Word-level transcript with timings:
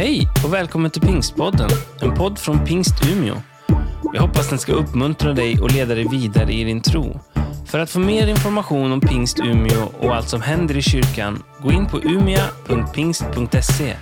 Hej 0.00 0.28
och 0.44 0.54
välkommen 0.54 0.90
till 0.90 1.02
Pingstpodden, 1.02 1.70
en 2.02 2.14
podd 2.14 2.38
från 2.38 2.64
Pingst 2.64 2.94
Umeå. 3.08 3.34
Jag 4.12 4.22
hoppas 4.22 4.48
den 4.48 4.58
ska 4.58 4.72
uppmuntra 4.72 5.32
dig 5.32 5.60
och 5.60 5.70
leda 5.70 5.94
dig 5.94 6.08
vidare 6.08 6.52
i 6.52 6.64
din 6.64 6.82
tro. 6.82 7.20
För 7.66 7.78
att 7.78 7.90
få 7.90 7.98
mer 7.98 8.26
information 8.26 8.92
om 8.92 9.00
Pingst 9.00 9.40
Umeå 9.40 9.92
och 9.98 10.14
allt 10.14 10.28
som 10.28 10.42
händer 10.42 10.76
i 10.76 10.82
kyrkan, 10.82 11.42
gå 11.62 11.72
in 11.72 11.86
på 11.86 11.98
umia.pingst.se 11.98 13.96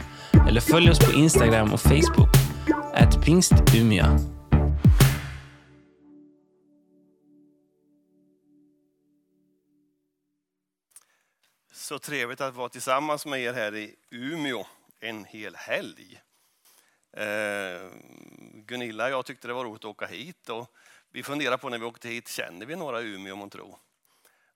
eller 0.48 0.61
följ 0.61 0.91
oss 0.91 0.98
på 0.98 1.12
Instagram 1.12 1.73
och 1.73 1.80
Facebook, 1.80 2.29
at 2.95 3.25
pingstumia. 3.25 4.19
Så 11.73 11.99
trevligt 11.99 12.41
att 12.41 12.57
vara 12.57 12.69
tillsammans 12.69 13.27
med 13.27 13.41
er 13.41 13.53
här 13.53 13.77
i 13.77 13.95
Umeå 14.11 14.67
en 15.01 15.25
hel 15.25 15.57
helg. 15.57 16.21
Eh, 17.13 17.91
Gunilla 18.54 19.05
och 19.05 19.11
jag 19.11 19.27
tyckte 19.27 19.49
det 19.49 19.55
var 19.55 19.64
roligt 19.64 19.85
att 19.85 19.91
åka 19.91 20.07
hit 20.07 20.49
och 20.49 20.75
vi 21.11 21.22
funderar 21.22 21.57
på 21.57 21.68
när 21.68 21.79
vi 21.79 21.85
åkte 21.85 22.09
hit, 22.09 22.29
känner 22.29 22.67
vi 22.67 22.77
några 22.77 23.03
i 23.03 23.05
Umeå 23.05 23.43
om? 23.43 23.77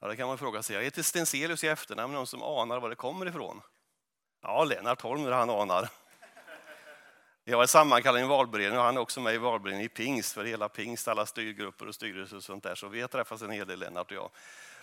Ja, 0.01 0.09
det 0.09 0.17
kan 0.17 0.29
man 0.29 0.39
fråga 0.39 0.63
sig. 0.63 0.77
Jag 0.77 0.83
heter 0.83 1.03
Stenselius 1.03 1.65
i 1.65 1.69
efternamn, 1.69 2.15
någon 2.15 2.27
som 2.27 2.43
anar 2.43 2.81
var 2.81 2.91
det 2.91 2.97
kommer 2.97 3.29
ifrån? 3.29 3.61
Ja, 4.43 4.65
Lennart 4.65 5.01
Holm, 5.01 5.25
han 5.25 5.51
anar. 5.51 5.89
Jag 7.45 7.63
är 7.63 7.67
sammankallad 7.67 8.21
i 8.21 8.23
en 8.23 8.29
valberedning 8.29 8.79
och 8.79 8.85
han 8.85 8.97
är 8.97 9.01
också 9.01 9.21
med 9.21 9.35
i 9.35 9.39
valberedningen 9.39 9.87
i 9.87 9.89
pingst, 9.89 10.33
för 10.33 10.45
hela 10.45 10.69
pingst, 10.69 11.09
alla 11.09 11.27
styrgrupper 11.27 11.89
och 11.89 11.95
styrelser 11.95 12.37
och 12.37 12.45
sånt 12.45 12.63
där. 12.63 12.75
Så 12.75 12.89
vi 12.89 13.01
har 13.01 13.09
träffats 13.09 13.43
en 13.43 13.51
hel 13.51 13.67
del, 13.67 13.79
Lennart 13.79 14.11
och 14.11 14.17
jag. 14.17 14.31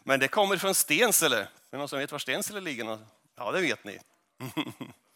Men 0.04 0.20
det 0.20 0.28
kommer 0.28 0.58
från 0.58 0.76
Stensele. 0.76 1.38
Är 1.38 1.48
det 1.70 1.78
någon 1.78 1.88
som 1.88 2.00
vet 2.00 2.12
var 2.12 2.20
Stensele 2.20 2.62
ligger? 2.62 2.98
Ja, 3.36 3.52
det 3.52 3.62
vet 3.62 3.84
ni. 3.84 4.00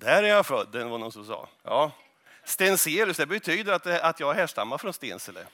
Där 0.00 0.22
är 0.22 0.28
jag 0.28 0.46
född, 0.46 0.68
det 0.72 0.84
var 0.84 0.98
någon 0.98 1.12
som 1.12 1.24
sa. 1.24 1.48
Ja. 1.62 1.92
Stenselius, 2.44 3.16
det 3.16 3.26
betyder 3.26 3.72
att, 3.72 3.86
att 3.86 4.20
jag 4.20 4.34
härstammar 4.34 4.78
från 4.78 4.92
Stensele. 4.92 5.46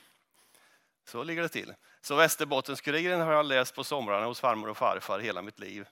Så 1.04 1.22
ligger 1.22 1.42
det 1.42 1.48
till. 1.48 1.74
Så 2.00 2.14
Västerbottenskuriren 2.16 3.20
har 3.20 3.32
jag 3.32 3.46
läst 3.46 3.74
på 3.74 3.84
somrarna 3.84 4.26
hos 4.26 4.40
farmor 4.40 4.68
och 4.68 4.76
farfar 4.76 5.18
hela 5.18 5.42
mitt 5.42 5.58
liv 5.58 5.86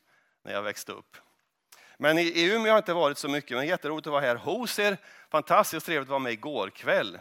när 0.44 0.52
jag 0.52 0.62
växte 0.62 0.92
upp. 0.92 1.16
Men 1.98 2.19
i 2.19 2.44
Umeå 2.44 2.61
har 2.61 2.69
jag 2.69 2.78
inte 2.78 2.92
varit 2.92 3.19
så 3.19 3.28
mycket, 3.28 3.56
men 3.56 3.66
jätteroligt 3.66 4.06
att 4.06 4.12
vara 4.12 4.22
här 4.22 4.36
hos 4.36 4.78
er. 4.78 4.96
Fantastiskt 5.30 5.86
trevligt 5.86 6.06
att 6.06 6.11
vara 6.11 6.18
med 6.18 6.33
igår 6.33 6.70
kväll. 6.70 7.18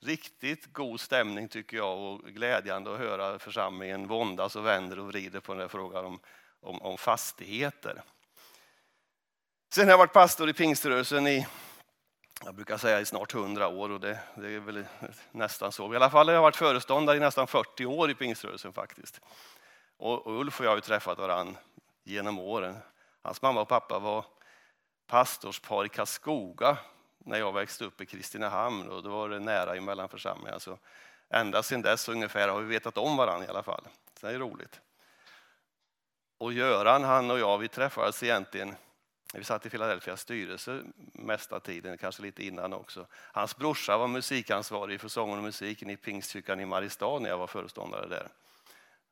Riktigt 0.00 0.72
god 0.72 1.00
stämning 1.00 1.48
tycker 1.48 1.76
jag 1.76 1.98
och 1.98 2.20
glädjande 2.20 2.92
att 2.92 2.98
höra 2.98 3.38
församlingen 3.38 4.06
våndas 4.06 4.56
och 4.56 4.66
vänder 4.66 4.98
och 4.98 5.06
vrider 5.06 5.40
på 5.40 5.52
den 5.52 5.60
här 5.60 5.68
frågan 5.68 6.04
om, 6.04 6.20
om, 6.60 6.82
om 6.82 6.98
fastigheter. 6.98 8.02
Sen 9.74 9.84
har 9.84 9.90
jag 9.90 9.98
varit 9.98 10.12
pastor 10.12 10.48
i 10.48 10.52
pingströrelsen 10.52 11.26
i, 11.26 11.46
jag 12.44 12.54
brukar 12.54 12.76
säga 12.76 13.00
i 13.00 13.06
snart 13.06 13.34
100 13.34 13.68
år 13.68 13.90
och 13.90 14.00
det, 14.00 14.18
det, 14.36 14.54
är 14.54 14.60
väl 14.60 14.84
nästan 15.32 15.72
så. 15.72 15.92
I 15.92 15.96
alla 15.96 16.10
fall 16.10 16.28
har 16.28 16.34
jag 16.34 16.42
varit 16.42 16.56
föreståndare 16.56 17.16
i 17.16 17.20
nästan 17.20 17.46
40 17.46 17.86
år 17.86 18.10
i 18.10 18.14
pingströrelsen 18.14 18.72
faktiskt. 18.72 19.20
Och, 19.96 20.26
och 20.26 20.40
Ulf 20.40 20.60
och 20.60 20.66
jag 20.66 20.70
har 20.70 20.76
ju 20.76 20.80
träffat 20.80 21.18
varandra 21.18 21.60
genom 22.04 22.38
åren. 22.38 22.76
Hans 23.22 23.42
mamma 23.42 23.60
och 23.60 23.68
pappa 23.68 23.98
var 23.98 24.24
pastorspar 25.06 25.84
i 25.84 25.88
Karlskoga 25.88 26.78
när 27.18 27.38
jag 27.38 27.52
växte 27.52 27.84
upp 27.84 28.00
i 28.00 28.06
Kristinehamn 28.06 28.88
och 28.88 29.02
då 29.02 29.10
var 29.10 29.28
det 29.28 29.40
nära 29.40 29.76
emellan 29.76 30.08
församlingar. 30.08 30.58
Så 30.58 30.78
ända 31.30 31.62
sedan 31.62 31.82
dess 31.82 32.08
ungefär 32.08 32.48
har 32.48 32.60
vi 32.60 32.66
vetat 32.66 32.98
om 32.98 33.16
varandra 33.16 33.46
i 33.46 33.50
alla 33.50 33.62
fall. 33.62 33.84
Så 34.20 34.26
det 34.26 34.32
är 34.32 34.38
roligt. 34.38 34.80
Och 36.38 36.52
Göran, 36.52 37.04
han 37.04 37.30
och 37.30 37.38
jag, 37.38 37.58
vi 37.58 37.68
träffades 37.68 38.22
egentligen 38.22 38.76
vi 39.38 39.44
satt 39.44 39.66
i 39.66 39.70
Philadelphia 39.70 40.16
styrelse 40.16 40.82
mesta 41.12 41.60
tiden, 41.60 41.98
kanske 41.98 42.22
lite 42.22 42.44
innan 42.44 42.72
också. 42.72 43.06
Hans 43.12 43.56
brorsa 43.56 43.96
var 43.96 44.08
musikansvarig 44.08 45.00
för 45.00 45.08
sången 45.08 45.38
och 45.38 45.44
musiken 45.44 45.90
i 45.90 45.96
Pingstkyrkan 45.96 46.60
i 46.60 46.64
Mariestad 46.64 47.18
när 47.18 47.28
jag 47.28 47.38
var 47.38 47.46
föreståndare 47.46 48.06
där. 48.08 48.28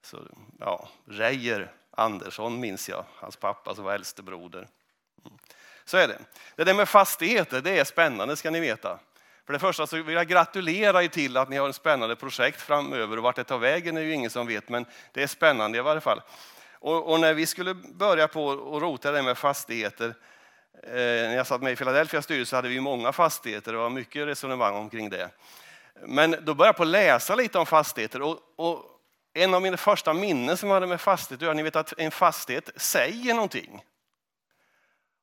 Så, 0.03 0.19
ja, 0.61 0.89
Reijer 1.07 1.73
Andersson 1.91 2.61
minns 2.61 2.89
jag, 2.89 3.05
hans 3.15 3.37
pappa 3.37 3.75
som 3.75 3.85
var 3.85 3.95
äldstebroder. 3.95 4.69
Mm. 5.25 5.39
Så 5.85 5.97
är 5.97 6.09
det. 6.09 6.19
Det 6.57 6.65
där 6.65 6.75
med 6.75 6.89
fastigheter, 6.89 7.61
det 7.61 7.79
är 7.79 7.85
spännande 7.85 8.37
ska 8.37 8.51
ni 8.51 8.61
veta. 8.61 8.99
För 9.47 9.53
det 9.53 9.59
första 9.59 9.87
så 9.87 10.03
vill 10.03 10.15
jag 10.15 10.29
gratulera 10.29 11.03
er 11.03 11.09
till 11.09 11.37
att 11.37 11.49
ni 11.49 11.57
har 11.57 11.69
ett 11.69 11.77
spännande 11.77 12.17
projekt 12.17 12.61
framöver 12.61 13.17
och 13.17 13.23
vart 13.23 13.37
det 13.37 13.45
tar 13.45 13.59
vägen 13.59 13.97
är 13.97 14.01
ju 14.01 14.13
ingen 14.13 14.31
som 14.31 14.47
vet, 14.47 14.69
men 14.69 14.87
det 15.13 15.23
är 15.23 15.27
spännande 15.27 15.79
i 15.79 15.81
varje 15.81 16.01
fall. 16.01 16.23
Och, 16.83 17.13
och 17.13 17.21
när 17.21 17.35
vi 17.35 17.47
skulle 17.47 17.75
börja 17.75 18.29
på 18.29 18.45
och 18.47 18.81
rota 18.81 19.13
det 19.13 19.23
med 19.23 19.39
fastigheter, 19.39 20.15
eh, 20.83 20.93
när 20.93 21.37
jag 21.37 21.47
satt 21.47 21.63
med 21.63 21.73
i 21.73 21.77
Philadelphia 21.77 22.23
styrelse 22.23 22.57
hade 22.57 22.69
vi 22.69 22.81
många 22.81 23.13
fastigheter, 23.13 23.73
det 23.73 23.79
var 23.79 23.91
mycket 23.91 24.27
resonemang 24.27 24.75
omkring 24.75 25.11
det. 25.11 25.31
Men 26.07 26.31
då 26.31 26.55
började 26.55 26.69
jag 26.69 26.77
på 26.77 26.85
läsa 26.85 27.35
lite 27.35 27.59
om 27.59 27.67
fastigheter 27.67 28.23
och, 28.23 28.39
och 28.57 28.85
en 29.35 29.55
av 29.55 29.63
mina 29.63 29.77
första 29.77 30.15
minnen 30.15 30.57
som 30.57 30.69
jag 30.69 30.75
hade 30.75 30.87
med 30.87 31.01
fastigheter 31.01 31.45
att 31.45 31.47
göra, 31.47 31.55
ni 31.55 31.63
vet 31.63 31.77
att 31.77 31.93
en 31.99 32.11
fastighet 32.11 32.71
säger 32.77 33.35
någonting. 33.35 33.85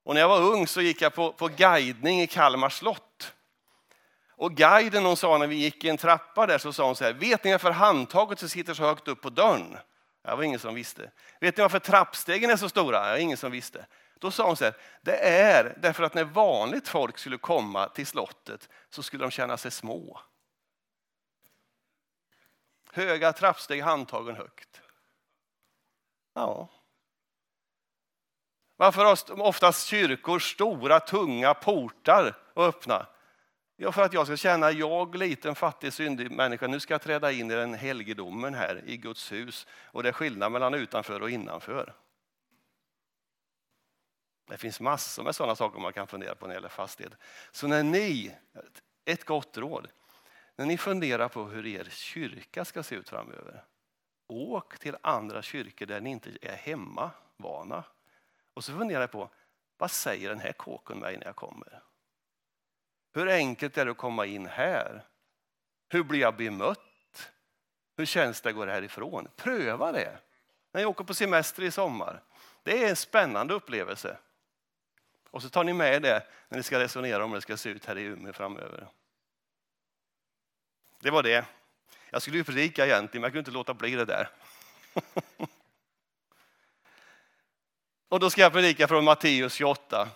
Och 0.05 0.13
när 0.13 0.21
jag 0.21 0.29
var 0.29 0.41
ung 0.41 0.67
så 0.67 0.81
gick 0.81 1.01
jag 1.01 1.13
på, 1.13 1.33
på 1.33 1.47
guidning 1.47 2.21
i 2.21 2.27
Kalmar 2.27 2.69
slott. 2.69 3.33
Och 4.29 4.53
guiden 4.53 5.05
hon 5.05 5.17
sa 5.17 5.37
när 5.37 5.47
vi 5.47 5.55
gick 5.55 5.83
i 5.83 5.89
en 5.89 5.97
trappa 5.97 6.47
där 6.47 6.57
så 6.57 6.73
sa 6.73 6.85
hon 6.85 6.95
så 6.95 7.03
här, 7.03 7.13
vet 7.13 7.43
ni 7.43 7.51
varför 7.51 7.71
handtaget 7.71 8.51
sitter 8.51 8.73
så 8.73 8.83
högt 8.83 9.07
upp 9.07 9.21
på 9.21 9.29
dörren? 9.29 9.77
Det 10.21 10.35
var 10.35 10.43
ingen 10.43 10.59
som 10.59 10.75
visste. 10.75 11.11
Vet 11.39 11.57
ni 11.57 11.61
varför 11.61 11.79
trappstegen 11.79 12.49
är 12.49 12.57
så 12.57 12.69
stora? 12.69 13.05
Det 13.05 13.11
var 13.11 13.17
ingen 13.17 13.37
som 13.37 13.51
visste. 13.51 13.85
Då 14.19 14.31
sa 14.31 14.47
hon 14.47 14.57
så 14.57 14.63
här, 14.63 14.73
det 15.01 15.17
är 15.17 15.77
därför 15.81 16.03
att 16.03 16.13
när 16.13 16.23
vanligt 16.23 16.87
folk 16.87 17.17
skulle 17.17 17.37
komma 17.37 17.89
till 17.89 18.07
slottet 18.07 18.69
så 18.89 19.03
skulle 19.03 19.23
de 19.23 19.31
känna 19.31 19.57
sig 19.57 19.71
små. 19.71 20.19
Höga 22.91 23.33
trappsteg, 23.33 23.81
handtagen 23.81 24.35
högt. 24.35 24.81
Ja. 26.33 26.69
Varför 28.75 29.05
har 29.05 29.41
oftast 29.41 29.87
kyrkor 29.87 30.39
stora, 30.39 30.99
tunga 30.99 31.53
portar 31.53 32.27
att 32.53 32.57
öppna? 32.57 33.07
Ja, 33.81 33.91
för 33.91 34.01
att 34.01 34.13
jag 34.13 34.27
ska 34.27 34.37
känna, 34.37 34.71
jag 34.71 35.15
liten 35.15 35.55
fattig 35.55 35.93
syndig 35.93 36.31
människa, 36.31 36.67
nu 36.67 36.79
ska 36.79 36.93
jag 36.93 37.01
träda 37.01 37.31
in 37.31 37.51
i 37.51 37.55
den 37.55 37.73
helgedomen 37.73 38.53
här 38.53 38.81
i 38.85 38.97
Guds 38.97 39.31
hus. 39.31 39.67
Och 39.71 40.03
det 40.03 40.09
är 40.09 40.13
skillnad 40.13 40.51
mellan 40.51 40.73
utanför 40.73 41.21
och 41.21 41.29
innanför. 41.29 41.93
Det 44.47 44.57
finns 44.57 44.79
massor 44.79 45.23
med 45.23 45.35
sådana 45.35 45.55
saker 45.55 45.79
man 45.79 45.93
kan 45.93 46.07
fundera 46.07 46.35
på 46.35 46.47
när 46.47 46.53
det 46.53 46.57
gäller 46.57 46.69
fastighet. 46.69 47.13
Så 47.51 47.67
när 47.67 47.83
ni, 47.83 48.35
ett 49.05 49.25
gott 49.25 49.57
råd, 49.57 49.87
när 50.55 50.65
ni 50.65 50.77
funderar 50.77 51.27
på 51.27 51.43
hur 51.43 51.67
er 51.67 51.87
kyrka 51.91 52.65
ska 52.65 52.83
se 52.83 52.95
ut 52.95 53.09
framöver, 53.09 53.63
åk 54.27 54.79
till 54.79 54.97
andra 55.01 55.41
kyrkor 55.41 55.85
där 55.85 56.01
ni 56.01 56.09
inte 56.09 56.29
är 56.41 56.55
hemmavana. 56.55 57.83
Och 58.53 58.63
så 58.63 58.73
funderar 58.73 59.01
jag 59.01 59.11
på, 59.11 59.29
vad 59.77 59.91
säger 59.91 60.29
den 60.29 60.39
här 60.39 60.53
kåken 60.53 60.99
mig 60.99 61.17
när 61.17 61.25
jag 61.25 61.35
kommer? 61.35 61.81
Hur 63.13 63.27
enkelt 63.29 63.77
är 63.77 63.85
det 63.85 63.91
att 63.91 63.97
komma 63.97 64.25
in 64.25 64.45
här? 64.45 65.05
Hur 65.89 66.03
blir 66.03 66.19
jag 66.19 66.35
bemött? 66.35 67.31
Hur 67.97 68.05
känns 68.05 68.41
det 68.41 68.49
att 68.49 68.55
gå 68.55 68.65
härifrån? 68.65 69.27
Pröva 69.35 69.91
det 69.91 70.19
när 70.71 70.81
jag 70.81 70.89
åker 70.89 71.03
på 71.03 71.13
semester 71.13 71.63
i 71.63 71.71
sommar. 71.71 72.23
Det 72.63 72.83
är 72.83 72.89
en 72.89 72.95
spännande 72.95 73.53
upplevelse. 73.53 74.17
Och 75.31 75.41
så 75.41 75.49
tar 75.49 75.63
ni 75.63 75.73
med 75.73 76.01
det 76.01 76.27
när 76.49 76.57
ni 76.57 76.63
ska 76.63 76.79
resonera 76.79 77.23
om 77.23 77.29
hur 77.29 77.37
det 77.37 77.41
ska 77.41 77.57
se 77.57 77.69
ut 77.69 77.85
här 77.85 77.97
i 77.97 78.01
Umeå 78.03 78.33
framöver. 78.33 78.87
Det 80.99 81.09
var 81.09 81.23
det. 81.23 81.45
Jag 82.09 82.21
skulle 82.21 82.37
ju 82.37 82.43
predika 82.43 82.85
egentligen, 82.85 83.21
men 83.21 83.27
jag 83.27 83.31
kunde 83.31 83.39
inte 83.39 83.51
låta 83.51 83.73
bli 83.73 83.95
det 83.95 84.05
där. 84.05 84.29
och 88.09 88.19
då 88.19 88.29
ska 88.29 88.41
jag 88.41 88.51
predika 88.51 88.87
från 88.87 89.03
Matteus 89.03 89.53
28. 89.53 90.09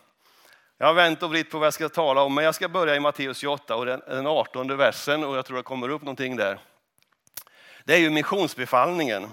Jag 0.77 0.87
har 0.87 0.93
vänt 0.93 1.23
och 1.23 1.29
vritt 1.29 1.51
på 1.51 1.59
vad 1.59 1.65
jag 1.65 1.73
ska 1.73 1.89
tala 1.89 2.21
om, 2.21 2.35
men 2.35 2.43
jag 2.43 2.55
ska 2.55 2.69
börja 2.69 2.95
i 2.95 2.99
Matteus 2.99 3.37
28 3.37 3.75
och 3.75 3.85
den 3.85 4.27
18 4.27 4.77
versen 4.77 5.23
och 5.23 5.37
jag 5.37 5.45
tror 5.45 5.57
det 5.57 5.63
kommer 5.63 5.89
upp 5.89 6.01
någonting 6.01 6.35
där. 6.35 6.59
Det 7.85 7.93
är 7.93 7.99
ju 7.99 8.09
missionsbefallningen. 8.09 9.29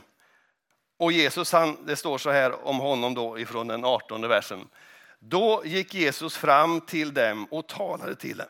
Och 0.99 1.13
Jesus, 1.13 1.53
han, 1.53 1.87
det 1.87 1.97
står 1.97 2.19
så 2.19 2.31
här 2.31 2.67
om 2.67 2.79
honom 2.79 3.15
då 3.15 3.39
ifrån 3.39 3.67
den 3.67 3.85
18 3.85 4.29
versen. 4.29 4.69
Då 5.19 5.63
gick 5.65 5.95
Jesus 5.95 6.37
fram 6.37 6.81
till 6.81 7.15
dem 7.15 7.45
och 7.51 7.67
talade 7.67 8.15
till 8.15 8.37
dem. 8.37 8.47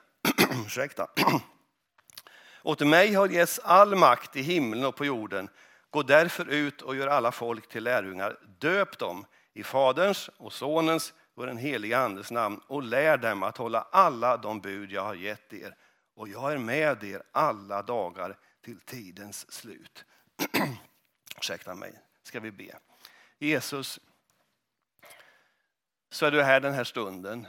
Ursäkta. 0.67 1.07
Åt 2.63 2.81
mig 2.81 3.15
har 3.15 3.29
getts 3.29 3.59
all 3.59 3.95
makt 3.97 4.37
i 4.37 4.43
himlen 4.43 4.85
och 4.85 4.97
på 4.97 5.05
jorden. 5.05 5.49
Gå 5.91 6.03
därför 6.03 6.49
ut 6.49 6.83
och 6.83 6.97
gör 6.97 7.07
alla 7.07 7.33
folk 7.33 7.69
till 7.69 7.85
lärjungar. 7.85 8.39
Döp 8.59 8.99
dem 8.99 9.27
i 9.55 9.63
Faderns 9.63 10.31
och 10.37 10.53
Sonens 10.53 11.13
och 11.41 11.47
den 11.47 11.57
heliga 11.57 11.99
Andes 11.99 12.31
namn 12.31 12.61
och 12.67 12.83
lär 12.83 13.17
dem 13.17 13.43
att 13.43 13.57
hålla 13.57 13.87
alla 13.91 14.37
de 14.37 14.61
bud 14.61 14.93
jag 14.93 15.03
har 15.03 15.15
gett 15.15 15.53
er. 15.53 15.77
Och 16.15 16.29
jag 16.29 16.53
är 16.53 16.59
med 16.59 17.05
er 17.05 17.23
alla 17.33 17.83
dagar 17.83 18.37
till 18.65 18.81
tidens 18.81 19.53
slut. 19.53 20.05
Ursäkta 21.39 21.75
mig, 21.75 21.93
ska 22.23 22.41
vi 22.41 22.51
be. 22.51 22.79
Jesus, 23.39 24.01
så 26.11 26.27
är 26.27 26.31
du 26.31 26.43
här 26.43 26.61
den 26.61 26.73
här 26.73 26.85
stunden. 26.85 27.47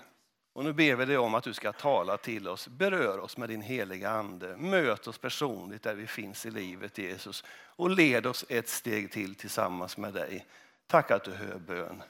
Och 0.54 0.66
nu 0.66 0.74
ber 0.74 0.96
vi 0.96 1.06
dig 1.06 1.18
om 1.18 1.36
att 1.36 1.44
du 1.44 1.54
ska 1.54 1.72
tala 1.72 2.18
till 2.18 2.48
oss, 2.48 2.68
berör 2.68 3.20
oss 3.20 3.38
med 3.38 3.50
din 3.50 3.62
heliga 3.62 4.10
ande. 4.10 4.58
Möt 4.58 5.08
oss 5.08 5.18
personligt 5.18 5.84
där 5.84 5.96
vi 5.96 6.08
finns 6.08 6.46
i 6.46 6.52
livet 6.52 6.98
Jesus 6.98 7.44
och 7.50 7.90
led 7.90 8.26
oss 8.26 8.46
ett 8.50 8.70
steg 8.70 9.12
till 9.12 9.36
tillsammans 9.36 9.98
med 9.98 10.14
dig. 10.14 10.46
Tack 10.88 11.12
att 11.12 11.24
du 11.24 11.32
hör 11.32 11.60
bön. 11.60 12.04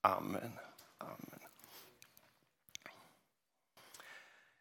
Amen. 0.00 0.36
Amen. 0.36 0.67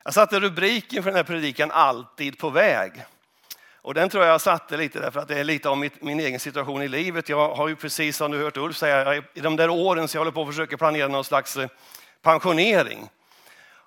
Jag 0.08 0.14
satte 0.14 0.40
rubriken 0.40 1.04
för 1.04 1.10
den 1.10 1.16
här 1.16 1.24
predikan 1.24 1.72
Alltid 1.72 2.38
på 2.38 2.50
väg. 2.50 3.06
Och 3.82 3.94
den 3.94 4.10
tror 4.10 4.26
jag 4.26 4.42
satte 4.42 4.78
lite 4.78 5.00
därför 5.00 5.20
att 5.20 5.28
det 5.28 5.40
är 5.40 5.44
lite 5.44 5.70
om 5.70 5.80
mitt, 5.80 6.02
min 6.02 6.20
egen 6.20 6.40
situation 6.40 6.82
i 6.82 6.88
livet. 6.88 7.30
Jag 7.30 7.56
har 7.56 7.68
ju 7.68 7.76
precis 7.76 8.18
som 8.18 8.32
du 8.32 8.44
hört 8.44 8.58
Ulf 8.58 8.78
säga, 8.78 9.16
i 9.34 9.40
de 9.42 9.56
där 9.56 9.70
åren 9.70 10.08
så 10.08 10.18
jag 10.18 10.20
håller 10.20 10.32
på 10.32 10.42
att 10.42 10.48
försöka 10.48 10.78
planera 10.78 11.08
någon 11.08 11.24
slags 11.24 11.58
eh, 11.58 11.70
pensionering. 12.22 13.10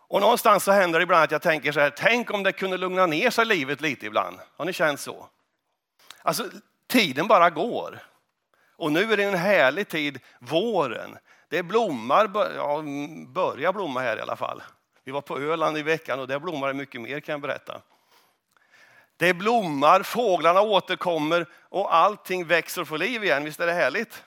Och 0.09 0.21
någonstans 0.21 0.65
så 0.65 0.73
händer 0.73 0.99
det 0.99 1.03
ibland 1.03 1.25
att 1.25 1.31
jag 1.31 1.43
tänker 1.43 1.73
så 1.73 1.81
här, 1.81 1.91
tänk 1.91 2.31
om 2.31 2.43
det 2.43 2.53
kunde 2.53 2.77
lugna 2.77 3.07
ner 3.07 3.31
sig 3.31 3.45
livet 3.45 3.81
lite 3.81 4.07
ibland. 4.07 4.39
Har 4.57 4.65
ni 4.65 4.73
känt 4.73 5.01
så? 5.01 5.27
Alltså, 6.23 6.45
tiden 6.89 7.27
bara 7.27 7.51
går. 7.51 7.99
Och 8.77 8.93
nu 8.93 9.13
är 9.13 9.17
det 9.17 9.25
en 9.25 9.39
härlig 9.39 9.89
tid, 9.89 10.21
våren. 10.39 11.19
Det 11.49 11.63
blommar, 11.63 12.31
ja, 12.57 12.83
börjar 13.27 13.73
blomma 13.73 14.01
här 14.01 14.17
i 14.17 14.21
alla 14.21 14.37
fall. 14.37 14.63
Vi 15.11 15.13
var 15.13 15.21
på 15.21 15.39
Öland 15.39 15.79
i 15.79 15.83
veckan 15.83 16.21
och 16.21 16.29
där 16.29 16.39
blommar 16.39 16.69
det 16.69 16.75
mycket 16.75 17.01
mer 17.01 17.21
kan 17.21 17.33
jag 17.33 17.41
berätta. 17.41 17.83
Det 19.17 19.35
blommar, 19.35 20.03
fåglarna 20.03 20.61
återkommer 20.63 21.47
och 21.55 21.95
allting 21.95 22.47
växer 22.47 22.83
och 22.83 22.89
får 22.89 22.99
liv 22.99 23.25
igen. 23.25 23.45
Visst 23.45 23.61
är 23.61 23.67
det 23.67 23.73
härligt? 23.73 24.25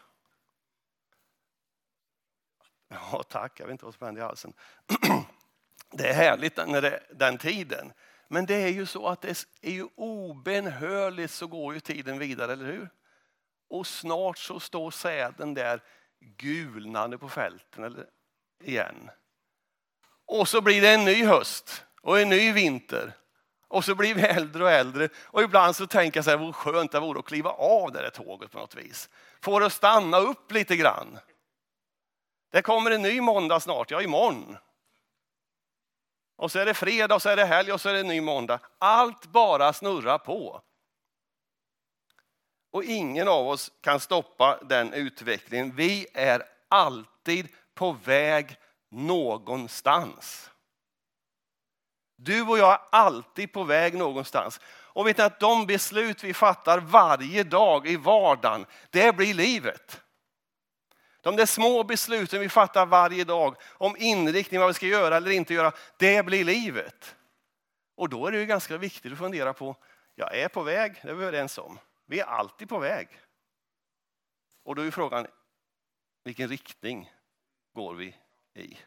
Ja, 2.87 3.23
tack. 3.29 3.59
Jag 3.59 3.65
vet 3.65 3.71
inte 3.71 3.85
vad 3.85 3.93
som 3.95 4.05
hände 4.05 4.21
i 4.21 4.23
halsen. 4.23 4.53
Det 5.91 6.09
är 6.09 6.13
härligt 6.13 6.57
när 6.57 6.81
det 6.81 7.03
den 7.09 7.37
tiden. 7.37 7.93
Men 8.27 8.45
det 8.45 8.55
är 8.55 8.69
ju 8.69 8.85
så 8.85 9.07
att 9.07 9.21
det 9.21 9.45
är 9.61 9.71
ju 9.71 9.87
obenhörligt 9.95 11.33
så 11.33 11.47
går 11.47 11.73
ju 11.73 11.79
tiden 11.79 12.19
vidare, 12.19 12.53
eller 12.53 12.65
hur? 12.65 12.89
Och 13.69 13.87
snart 13.87 14.37
så 14.37 14.59
står 14.59 14.91
säden 14.91 15.53
där 15.53 15.81
gulnande 16.19 17.17
på 17.17 17.29
fälten 17.29 17.83
eller, 17.83 18.05
igen. 18.63 19.09
Och 20.25 20.47
så 20.47 20.61
blir 20.61 20.81
det 20.81 20.89
en 20.89 21.05
ny 21.05 21.25
höst 21.25 21.85
och 22.01 22.19
en 22.19 22.29
ny 22.29 22.51
vinter. 22.51 23.13
Och 23.67 23.85
så 23.85 23.95
blir 23.95 24.15
vi 24.15 24.21
äldre 24.21 24.63
och 24.63 24.71
äldre. 24.71 25.09
Och 25.15 25.41
ibland 25.41 25.75
så 25.75 25.87
tänker 25.87 26.17
jag 26.17 26.25
så 26.25 26.29
här, 26.29 26.37
vad 26.37 26.55
skönt 26.55 26.91
det 26.91 26.99
vore 26.99 27.19
att 27.19 27.25
kliva 27.25 27.49
av 27.49 27.91
det 27.91 28.01
där 28.01 28.09
tåget 28.09 28.51
på 28.51 28.59
något 28.59 28.75
vis. 28.75 29.09
Få 29.41 29.59
det 29.59 29.65
att 29.65 29.73
stanna 29.73 30.17
upp 30.17 30.51
lite 30.51 30.75
grann. 30.75 31.19
Det 32.51 32.61
kommer 32.61 32.91
en 32.91 33.01
ny 33.01 33.21
måndag 33.21 33.59
snart, 33.59 33.91
ja 33.91 34.01
imorgon. 34.01 34.57
Och 36.35 36.51
så 36.51 36.59
är 36.59 36.65
det 36.65 36.73
fredag 36.73 37.15
och 37.15 37.21
så 37.21 37.29
är 37.29 37.35
det 37.35 37.45
helg 37.45 37.71
och 37.71 37.81
så 37.81 37.89
är 37.89 37.93
det 37.93 37.99
en 37.99 38.07
ny 38.07 38.21
måndag. 38.21 38.59
Allt 38.79 39.25
bara 39.25 39.73
snurrar 39.73 40.17
på. 40.17 40.61
Och 42.71 42.83
ingen 42.83 43.27
av 43.27 43.47
oss 43.47 43.71
kan 43.81 43.99
stoppa 43.99 44.59
den 44.63 44.93
utvecklingen. 44.93 45.75
Vi 45.75 46.07
är 46.13 46.43
alltid 46.67 47.47
på 47.73 47.91
väg 47.91 48.57
någonstans. 48.93 50.51
Du 52.15 52.41
och 52.41 52.57
jag 52.57 52.71
är 52.71 52.79
alltid 52.91 53.53
på 53.53 53.63
väg 53.63 53.93
någonstans. 53.93 54.59
Och 54.65 55.07
vet 55.07 55.17
ni 55.17 55.23
att 55.23 55.39
de 55.39 55.65
beslut 55.65 56.23
vi 56.23 56.33
fattar 56.33 56.79
varje 56.79 57.43
dag 57.43 57.87
i 57.87 57.95
vardagen, 57.95 58.65
det 58.89 59.15
blir 59.15 59.33
livet. 59.33 60.01
De 61.21 61.35
där 61.35 61.45
små 61.45 61.83
besluten 61.83 62.39
vi 62.39 62.49
fattar 62.49 62.85
varje 62.85 63.23
dag 63.23 63.55
om 63.71 63.95
inriktning, 63.97 64.59
vad 64.59 64.69
vi 64.69 64.73
ska 64.73 64.85
göra 64.85 65.17
eller 65.17 65.31
inte 65.31 65.53
göra, 65.53 65.71
det 65.97 66.25
blir 66.25 66.43
livet. 66.43 67.15
Och 67.95 68.09
då 68.09 68.27
är 68.27 68.31
det 68.31 68.39
ju 68.39 68.45
ganska 68.45 68.77
viktigt 68.77 69.11
att 69.11 69.17
fundera 69.17 69.53
på, 69.53 69.75
jag 70.15 70.37
är 70.37 70.47
på 70.47 70.63
väg, 70.63 70.99
det 71.03 71.09
är 71.09 71.13
vi 71.13 71.23
överens 71.23 71.57
om. 71.57 71.79
Vi 72.05 72.19
är 72.19 72.25
alltid 72.25 72.69
på 72.69 72.79
väg. 72.79 73.07
Och 74.63 74.75
då 74.75 74.81
är 74.81 74.91
frågan, 74.91 75.27
vilken 76.23 76.47
riktning 76.47 77.11
går 77.73 77.93
vi 77.93 78.15
i? 78.55 78.77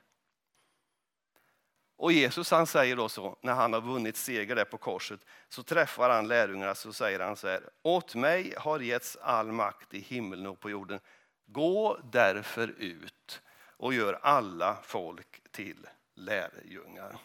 Och 1.96 2.12
Jesus 2.12 2.50
han 2.50 2.66
säger 2.66 2.96
då 2.96 3.08
så, 3.08 3.36
när 3.40 3.54
han 3.54 3.72
har 3.72 3.80
vunnit 3.80 4.16
seger 4.16 4.56
där 4.56 4.64
på 4.64 4.78
korset, 4.78 5.20
så 5.48 5.62
träffar 5.62 6.10
han 6.10 6.28
lärjungarna 6.28 6.74
så 6.74 6.92
säger 6.92 7.20
han 7.20 7.36
så 7.36 7.48
här, 7.48 7.60
åt 7.82 8.14
mig 8.14 8.54
har 8.56 8.80
getts 8.80 9.16
all 9.16 9.52
makt 9.52 9.94
i 9.94 10.00
himlen 10.00 10.46
och 10.46 10.60
på 10.60 10.70
jorden. 10.70 11.00
Gå 11.46 11.98
därför 12.12 12.68
ut 12.68 13.42
och 13.76 13.94
gör 13.94 14.18
alla 14.22 14.76
folk 14.82 15.42
till 15.50 15.86
lärjungar. 16.14 17.18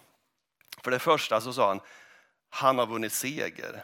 För 0.83 0.91
det 0.91 0.99
första 0.99 1.41
så 1.41 1.53
sa 1.53 1.67
han, 1.67 1.79
han 2.49 2.77
har 2.77 2.87
vunnit 2.87 3.13
seger. 3.13 3.83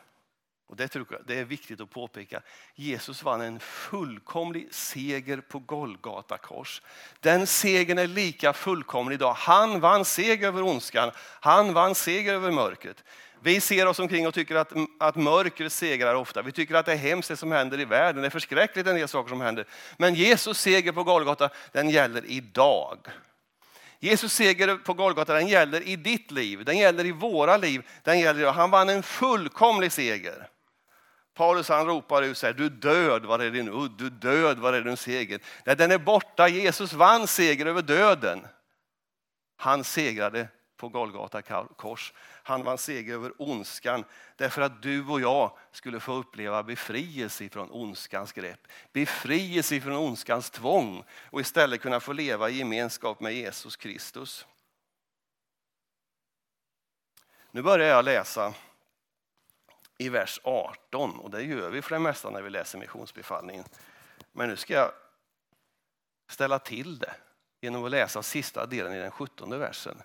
Och 0.68 0.76
det, 0.76 0.96
jag, 0.96 1.06
det 1.26 1.40
är 1.40 1.46
viktigt 1.46 1.82
att 1.82 1.90
påpeka. 1.90 2.42
Jesus 2.76 3.24
vann 3.24 3.42
en 3.42 3.60
fullkomlig 3.60 4.68
seger 4.72 5.38
på 5.38 5.60
Golgata 5.60 6.38
kors. 6.38 6.82
Den 7.20 7.48
segern 7.48 7.98
är 7.98 8.08
lika 8.08 8.54
fullkomlig 8.54 9.16
idag. 9.16 9.34
Han 9.34 9.80
vann 9.80 10.06
seger 10.06 10.48
över 10.48 10.62
ondskan. 10.62 11.12
Han 11.18 11.74
vann 11.74 11.96
seger 11.96 12.34
över 12.34 12.52
mörkret. 12.52 13.04
Vi 13.40 13.62
ser 13.62 13.86
oss 13.86 14.00
omkring 14.00 14.28
och 14.28 14.34
tycker 14.34 14.56
att, 14.56 14.74
att 15.00 15.16
mörkret 15.16 15.74
segrar 15.74 16.16
ofta. 16.16 16.42
Vi 16.42 16.52
tycker 16.52 16.76
att 16.76 16.86
det 16.86 16.94
är 16.94 16.98
hemskt 16.98 17.30
det 17.30 17.38
som 17.38 17.52
händer 17.52 17.80
i 17.80 17.86
världen. 17.86 18.22
Det 18.22 18.28
är 18.28 18.30
förskräckligt 18.30 18.88
en 18.88 18.96
del 18.96 19.08
saker 19.08 19.30
som 19.30 19.42
händer. 19.42 19.66
Men 19.98 20.14
Jesus 20.14 20.60
seger 20.60 20.92
på 20.92 21.04
Golgata, 21.04 21.50
den 21.72 21.90
gäller 21.90 22.26
idag. 22.26 22.98
Jesus 24.00 24.34
seger 24.34 24.76
på 24.76 24.94
Golgata, 24.94 25.34
den 25.34 25.48
gäller 25.48 25.88
i 25.88 25.96
ditt 25.96 26.32
liv, 26.32 26.66
den 26.66 26.78
gäller 26.78 27.06
i 27.06 27.12
våra 27.12 27.58
liv. 27.58 27.88
Den 28.04 28.20
gäller, 28.20 28.52
han 28.52 28.72
vann 28.72 28.90
en 28.90 29.04
fullkomlig 29.04 29.92
seger. 29.92 30.48
Paulus 31.38 31.70
han 31.70 31.88
ropar 31.88 32.22
ut 32.22 32.38
så 32.38 32.46
här, 32.46 32.54
du 32.54 32.70
död, 32.70 33.26
var 33.26 33.40
är 33.40 33.52
din 33.52 33.70
udd? 33.70 33.92
Du 33.92 34.10
död, 34.10 34.60
var 34.60 34.74
är 34.74 34.82
din 34.82 34.98
seger? 34.98 35.40
Nej, 35.66 35.76
den 35.76 35.92
är 35.92 35.98
borta. 35.98 36.48
Jesus 36.48 36.94
vann 36.94 37.28
seger 37.28 37.66
över 37.66 37.82
döden. 37.82 38.48
Han 39.58 39.84
segrade 39.84 40.48
på 40.78 40.90
Golgata 40.90 41.42
kors. 41.76 42.14
Han 42.44 42.64
vann 42.64 42.78
seger 42.78 43.14
över 43.14 43.42
ondskan 43.42 44.04
därför 44.36 44.62
att 44.62 44.82
du 44.82 45.06
och 45.06 45.22
jag 45.22 45.58
skulle 45.72 46.00
få 46.00 46.14
uppleva 46.14 46.64
befrielse 46.64 47.50
från 47.50 47.72
ondskans 47.72 48.32
grepp. 48.32 48.68
Befrielse 48.94 49.82
från 49.82 49.96
ondskans 49.96 50.50
tvång 50.50 51.04
och 51.30 51.42
istället 51.42 51.82
kunna 51.82 52.00
få 52.00 52.14
leva 52.14 52.50
i 52.50 52.58
gemenskap 52.58 53.20
med 53.20 53.34
Jesus 53.34 53.76
Kristus. 53.76 54.46
Nu 57.52 57.62
börjar 57.62 57.88
jag 57.88 58.06
läsa 58.06 58.54
i 59.98 60.10
vers 60.10 60.40
18 60.44 61.20
och 61.20 61.30
det 61.30 61.44
gör 61.44 61.70
vi 61.70 61.82
för 61.82 61.96
det 61.96 62.00
mesta 62.00 62.30
när 62.30 62.42
vi 62.42 62.50
läser 62.50 62.80
missionsbefallningen. 62.80 63.66
Men 64.32 64.50
nu 64.50 64.56
ska 64.56 64.74
jag 64.74 64.92
ställa 66.30 66.60
till 66.60 67.00
det 67.00 67.14
genom 67.62 67.86
att 67.86 67.92
läsa 67.92 68.24
sista 68.24 68.66
delen 68.66 68.94
i 68.94 69.00
den 69.00 69.12
17 69.12 69.60
versen. 69.60 69.98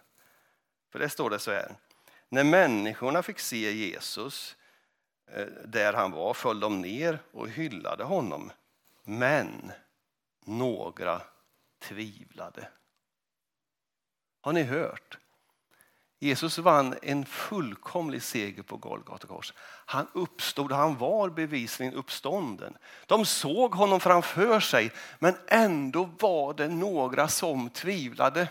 För 0.92 0.98
det 0.98 1.08
står 1.08 1.30
det 1.30 1.38
så 1.38 1.50
här. 1.50 1.76
När 2.28 2.44
människorna 2.44 3.22
fick 3.22 3.38
se 3.38 3.72
Jesus 3.72 4.56
eh, 5.26 5.46
där 5.64 5.92
han 5.92 6.10
var 6.10 6.34
föll 6.34 6.60
de 6.60 6.80
ner 6.80 7.18
och 7.32 7.48
hyllade 7.48 8.04
honom. 8.04 8.52
Men 9.04 9.72
några 10.44 11.22
tvivlade. 11.78 12.68
Har 14.40 14.52
ni 14.52 14.62
hört? 14.62 15.18
Jesus 16.22 16.58
vann 16.58 16.94
en 17.02 17.24
fullkomlig 17.24 18.22
seger 18.22 18.62
på 18.62 18.76
Golgata 18.76 19.26
kors. 19.26 19.52
Han 19.86 20.06
uppstod, 20.12 20.72
han 20.72 20.98
var 20.98 21.30
bevisligen 21.30 21.94
uppstånden. 21.94 22.76
De 23.06 23.24
såg 23.24 23.74
honom 23.74 24.00
framför 24.00 24.60
sig, 24.60 24.92
men 25.18 25.34
ändå 25.46 26.10
var 26.18 26.54
det 26.54 26.68
några 26.68 27.28
som 27.28 27.70
tvivlade. 27.70 28.48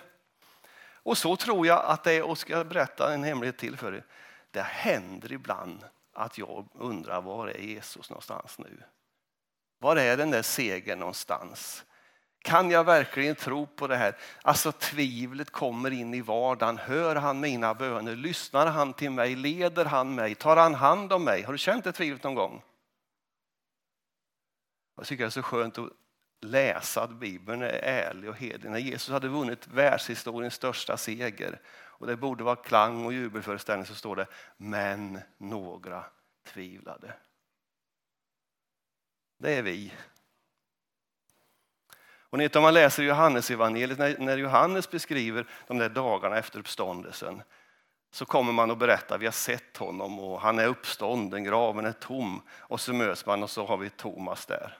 Och 0.94 1.18
så 1.18 1.36
tror 1.36 1.68
jag 1.68 1.86
att 1.86 2.04
det 2.04 2.14
är, 2.14 2.24
och 2.24 2.38
ska 2.38 2.64
berätta 2.64 3.14
en 3.14 3.24
hemlighet 3.24 3.58
till 3.58 3.78
för 3.78 3.94
er. 3.94 4.06
Det 4.52 4.62
händer 4.62 5.32
ibland 5.32 5.86
att 6.14 6.38
jag 6.38 6.68
undrar 6.74 7.22
var 7.22 7.48
är 7.48 7.62
Jesus 7.62 8.10
någonstans 8.10 8.60
nu? 8.60 8.84
Var 9.80 9.96
är 9.96 10.18
den 10.18 10.32
där 10.32 10.42
segern 10.42 11.00
någonstans? 11.00 11.84
Kan 12.42 12.72
jag 12.72 12.84
verkligen 12.84 13.36
tro 13.36 13.68
på 13.68 13.88
det 13.88 13.96
här? 13.96 14.18
Alltså 14.42 14.72
tvivlet 14.72 15.50
kommer 15.50 15.92
in 15.92 16.14
i 16.14 16.22
vardagen. 16.22 16.78
Hör 16.78 17.16
han 17.16 17.40
mina 17.40 17.74
böner? 17.74 18.16
Lyssnar 18.16 18.68
han 18.68 18.94
till 18.94 19.12
mig? 19.12 19.36
Leder 19.36 19.86
han 19.86 20.16
mig? 20.16 20.36
Tar 20.36 20.58
han 20.58 20.76
hand 20.76 21.14
om 21.14 21.24
mig? 21.24 21.44
Har 21.44 21.52
du 21.52 21.58
känt 21.58 21.84
det 21.84 21.92
tvivlet 21.92 22.24
någon 22.24 22.36
gång? 22.36 22.64
Jag 24.96 25.06
tycker 25.06 25.24
det 25.24 25.28
är 25.28 25.30
så 25.30 25.42
skönt 25.42 25.78
att 25.78 25.90
läsa 26.42 27.04
att 27.04 27.12
Bibeln 27.12 27.62
är 27.62 27.80
ärlig 27.84 28.30
och 28.30 28.36
hederlig. 28.36 28.72
När 28.72 28.80
Jesus 28.80 29.10
hade 29.10 29.28
vunnit 29.28 29.68
världshistoriens 29.68 30.54
största 30.54 30.98
seger 30.98 31.62
och 31.70 32.08
det 32.08 32.16
borde 32.16 32.44
vara 32.44 32.56
klang 32.56 33.06
och 33.06 33.14
jubelföreställning 33.14 33.86
så 33.86 33.96
står 33.96 34.16
det 34.16 34.28
men 34.58 35.20
några 35.38 36.06
tvivlade. 36.48 37.14
Det 39.40 39.54
är 39.54 39.62
vi. 39.62 39.94
Och 42.32 42.38
ni 42.38 42.44
vet, 42.44 42.56
om 42.56 42.64
man 42.64 42.74
läser 42.74 43.04
Johannes 43.04 43.52
evangeliet 43.52 44.00
när, 44.00 44.18
när 44.18 44.38
Johannes 44.38 44.92
beskriver 44.92 45.48
de 45.68 45.78
där 45.78 45.90
dagarna 45.90 46.38
efter 46.38 46.60
uppståndelsen 46.60 47.44
så 48.12 48.26
kommer 48.26 48.54
man 48.54 48.72
att 48.72 48.78
berätta, 48.78 49.18
vi 49.18 49.26
har 49.26 49.32
sett 49.32 49.78
honom 49.78 50.20
och 50.20 50.42
han 50.42 50.60
är 50.60 50.68
uppstånden, 50.68 51.44
graven 51.44 51.86
är 51.86 51.92
tom. 51.92 52.42
Och 52.50 52.82
så 52.82 52.94
möts 52.94 53.26
man 53.26 53.44
och 53.44 53.50
så 53.50 53.66
har 53.66 53.78
vi 53.78 53.90
Thomas 53.90 54.46
där. 54.46 54.78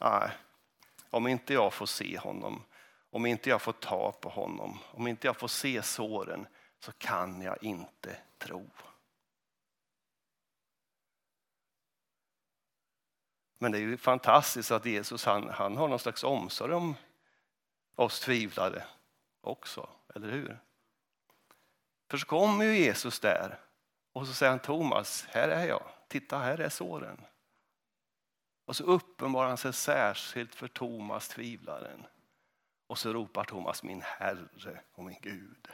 Nej, 0.00 0.30
om 1.10 1.26
inte 1.26 1.54
jag 1.54 1.72
får 1.72 1.86
se 1.86 2.18
honom, 2.18 2.62
om 3.10 3.26
inte 3.26 3.50
jag 3.50 3.62
får 3.62 3.72
ta 3.72 4.12
på 4.12 4.28
honom, 4.28 4.78
om 4.90 5.06
inte 5.06 5.26
jag 5.26 5.36
får 5.36 5.48
se 5.48 5.82
såren 5.82 6.46
så 6.78 6.92
kan 6.92 7.42
jag 7.42 7.62
inte 7.62 8.16
tro. 8.38 8.70
Men 13.62 13.72
det 13.72 13.78
är 13.78 13.80
ju 13.80 13.96
fantastiskt 13.96 14.70
att 14.70 14.86
Jesus 14.86 15.24
han, 15.24 15.48
han 15.48 15.76
har 15.76 15.88
någon 15.88 15.98
slags 15.98 16.24
omsorg 16.24 16.74
om 16.74 16.94
oss 17.94 18.20
tvivlare 18.20 18.84
också, 19.40 19.88
eller 20.14 20.30
hur? 20.30 20.60
För 22.10 22.18
så 22.18 22.26
kommer 22.26 22.64
ju 22.64 22.78
Jesus 22.78 23.20
där 23.20 23.58
och 24.12 24.26
så 24.26 24.32
säger 24.32 24.50
han 24.50 24.58
Thomas, 24.58 25.26
här 25.28 25.48
är 25.48 25.66
jag, 25.66 25.82
titta 26.08 26.38
här 26.38 26.58
är 26.58 26.68
såren. 26.68 27.24
Och 28.64 28.76
så 28.76 28.84
uppenbarar 28.84 29.48
han 29.48 29.56
sig 29.56 29.72
särskilt 29.72 30.54
för 30.54 30.68
Thomas, 30.68 31.28
tvivlaren. 31.28 32.06
Och 32.86 32.98
så 32.98 33.12
ropar 33.12 33.44
Thomas, 33.44 33.82
min 33.82 34.02
Herre 34.02 34.80
och 34.92 35.04
min 35.04 35.20
Gud. 35.22 35.68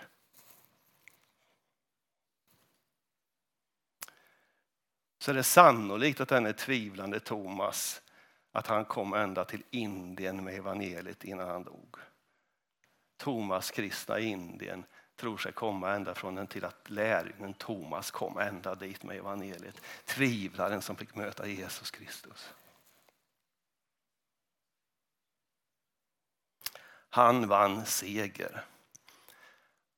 Så 5.26 5.32
är 5.32 5.34
det 5.34 5.42
sannolikt 5.42 6.20
att 6.20 6.28
denne 6.28 6.52
tvivlande 6.52 7.20
Thomas, 7.20 8.02
att 8.52 8.66
han 8.66 8.84
kom 8.84 9.14
ända 9.14 9.44
till 9.44 9.62
Indien 9.70 10.44
med 10.44 10.54
evangeliet 10.54 11.24
innan 11.24 11.48
han 11.48 11.64
dog. 11.64 11.96
Thomas 13.16 13.70
kristna 13.70 14.18
i 14.18 14.24
Indien 14.24 14.84
tror 15.16 15.36
sig 15.38 15.52
komma 15.52 15.92
ända 15.92 16.14
från 16.14 16.34
den 16.34 16.46
till 16.46 16.64
att 16.64 16.90
lärjungen 16.90 17.54
Thomas 17.54 18.10
kom 18.10 18.38
ända 18.38 18.74
dit 18.74 19.02
med 19.02 19.16
evangeliet. 19.16 19.80
Tvivlaren 20.04 20.82
som 20.82 20.96
fick 20.96 21.14
möta 21.14 21.46
Jesus 21.46 21.90
Kristus. 21.90 22.54
Han 27.08 27.48
vann 27.48 27.86
seger. 27.86 28.64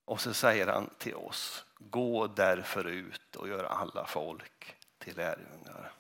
Och 0.05 0.21
så 0.21 0.35
säger 0.35 0.67
han 0.67 0.91
till 0.99 1.15
oss, 1.15 1.65
gå 1.79 2.27
därför 2.27 2.85
ut 2.85 3.37
och 3.37 3.49
gör 3.49 3.65
alla 3.65 4.07
folk 4.07 4.78
till 5.09 5.17
lärjungar. 5.17 5.93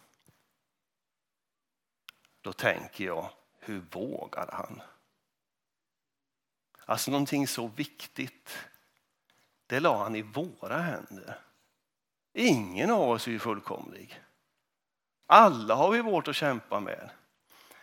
Då 2.41 2.53
tänker 2.53 3.05
jag, 3.05 3.31
hur 3.59 3.83
vågar 3.91 4.49
han? 4.53 4.83
Alltså 6.85 7.11
någonting 7.11 7.47
så 7.47 7.67
viktigt, 7.67 8.59
det 9.67 9.81
la 9.81 10.03
han 10.03 10.17
i 10.17 10.23
våra 10.23 10.79
händer. 10.79 11.39
Ingen 12.33 12.91
av 12.91 13.11
oss 13.11 13.27
är 13.27 13.31
ju 13.31 13.39
fullkomlig. 13.39 14.23
Alla 15.27 15.75
har 15.75 15.91
vi 15.91 16.01
vårt 16.01 16.29
att 16.29 16.37
kämpa 16.37 16.81
med. 16.81 17.11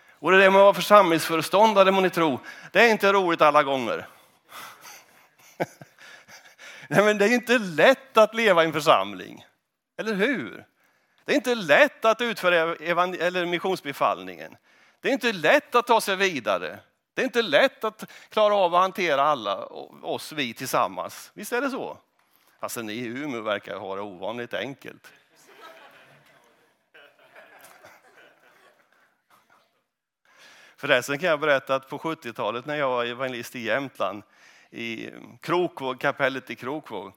Och 0.09 0.31
det 0.31 0.37
där 0.37 0.49
med 0.49 0.59
att 0.59 0.63
vara 0.63 0.73
församlingsföreståndare 0.73 1.91
må 1.91 2.01
ni 2.01 2.09
tro, 2.09 2.39
det 2.71 2.79
är 2.79 2.91
inte 2.91 3.13
roligt 3.13 3.41
alla 3.41 3.63
gånger. 3.63 4.07
Nej, 6.89 7.05
men 7.05 7.17
det 7.17 7.25
är 7.25 7.33
inte 7.33 7.57
lätt 7.59 8.17
att 8.17 8.35
leva 8.35 8.63
i 8.63 8.67
en 8.67 8.73
församling, 8.73 9.45
eller 9.97 10.13
hur? 10.13 10.65
Det 11.25 11.31
är 11.31 11.35
inte 11.35 11.55
lätt 11.55 12.05
att 12.05 12.21
utföra 12.21 12.75
eller 12.75 13.45
missionsbefallningen. 13.45 14.57
Det 14.99 15.09
är 15.09 15.13
inte 15.13 15.33
lätt 15.33 15.75
att 15.75 15.87
ta 15.87 16.01
sig 16.01 16.15
vidare. 16.15 16.79
Det 17.13 17.21
är 17.21 17.25
inte 17.25 17.41
lätt 17.41 17.83
att 17.83 18.11
klara 18.29 18.55
av 18.55 18.75
att 18.75 18.81
hantera 18.81 19.21
alla 19.21 19.65
oss 20.01 20.31
vi 20.31 20.53
tillsammans. 20.53 21.31
Visst 21.33 21.53
är 21.53 21.61
det 21.61 21.69
så? 21.69 21.97
Alltså 22.59 22.81
ni 22.81 22.93
i 22.93 23.05
Umeå 23.05 23.41
verkar 23.41 23.77
ha 23.77 23.95
det 23.95 24.01
ovanligt 24.01 24.53
enkelt. 24.53 25.07
Förresten 30.77 31.19
kan 31.19 31.29
jag 31.29 31.39
berätta 31.39 31.75
att 31.75 31.89
på 31.89 31.97
70-talet 31.97 32.65
när 32.65 32.75
jag 32.75 32.89
var 32.89 33.05
evangelist 33.05 33.55
i 33.55 33.59
Jämtland, 33.59 34.23
i 34.69 35.09
Krokvåg, 35.41 35.99
kapellet 35.99 36.49
i 36.49 36.55
Krokvåg, 36.55 37.13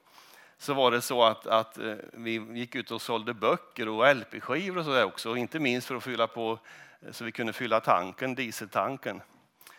så 0.59 0.75
var 0.75 0.91
det 0.91 1.01
så 1.01 1.25
att, 1.25 1.47
att 1.47 1.79
eh, 1.79 1.95
vi 2.13 2.33
gick 2.33 2.75
ut 2.75 2.91
och 2.91 3.03
sålde 3.03 3.35
böcker 3.35 3.89
och 3.89 4.17
LP-skivor 4.17 4.79
och 4.79 4.85
så 4.85 4.91
där 4.91 5.05
också, 5.05 5.37
inte 5.37 5.59
minst 5.59 5.87
för 5.87 5.95
att 5.95 6.05
fylla 6.05 6.27
på 6.27 6.59
eh, 7.01 7.13
så 7.13 7.25
vi 7.25 7.33
kunde 7.33 7.53
fylla 7.53 7.81
tanken, 7.81 8.35
dieseltanken. 8.35 9.23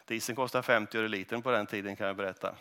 Dieseln 0.05 0.35
kostade 0.35 0.63
50 0.63 0.97
öre 0.97 1.07
litern 1.07 1.41
på 1.41 1.51
den 1.51 1.65
tiden 1.65 1.95
kan 1.95 2.07
jag 2.07 2.15
berätta. 2.15 2.55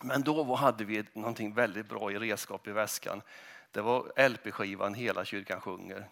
Men 0.00 0.22
då 0.22 0.54
hade 0.54 0.84
vi 0.84 1.04
någonting 1.12 1.54
väldigt 1.54 1.88
bra 1.88 2.12
i 2.12 2.18
redskap 2.18 2.68
i 2.68 2.72
väskan. 2.72 3.22
Det 3.70 3.80
var 3.80 4.28
LP-skivan 4.28 4.94
Hela 4.94 5.24
kyrkan 5.24 5.60
sjunger. 5.60 6.08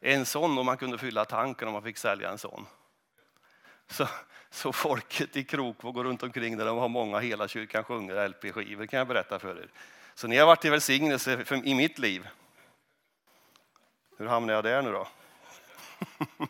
En 0.00 0.26
sån 0.26 0.58
och 0.58 0.64
man 0.64 0.76
kunde 0.76 0.98
fylla 0.98 1.24
tanken 1.24 1.68
om 1.68 1.74
man 1.74 1.82
fick 1.82 1.98
sälja 1.98 2.30
en 2.30 2.38
sån. 2.38 2.66
Så, 3.86 4.08
så 4.50 4.72
folket 4.72 5.36
i 5.36 5.44
Krokvåg 5.44 5.94
går 5.94 6.04
runt 6.04 6.22
omkring 6.22 6.56
där 6.56 6.66
de 6.66 6.78
har 6.78 6.88
många 6.88 7.18
Hela 7.18 7.48
kyrkan 7.48 7.84
sjunger 7.84 8.28
LP-skivor 8.28 8.86
kan 8.86 8.98
jag 8.98 9.08
berätta 9.08 9.38
för 9.38 9.56
er. 9.56 9.68
Så 10.18 10.26
ni 10.26 10.36
har 10.36 10.46
varit 10.46 10.60
till 10.60 10.70
välsignelse 10.70 11.44
i 11.64 11.74
mitt 11.74 11.98
liv. 11.98 12.28
Hur 14.16 14.26
hamnar 14.26 14.54
jag 14.54 14.64
där 14.64 14.82
nu 14.82 14.92
då? 14.92 15.08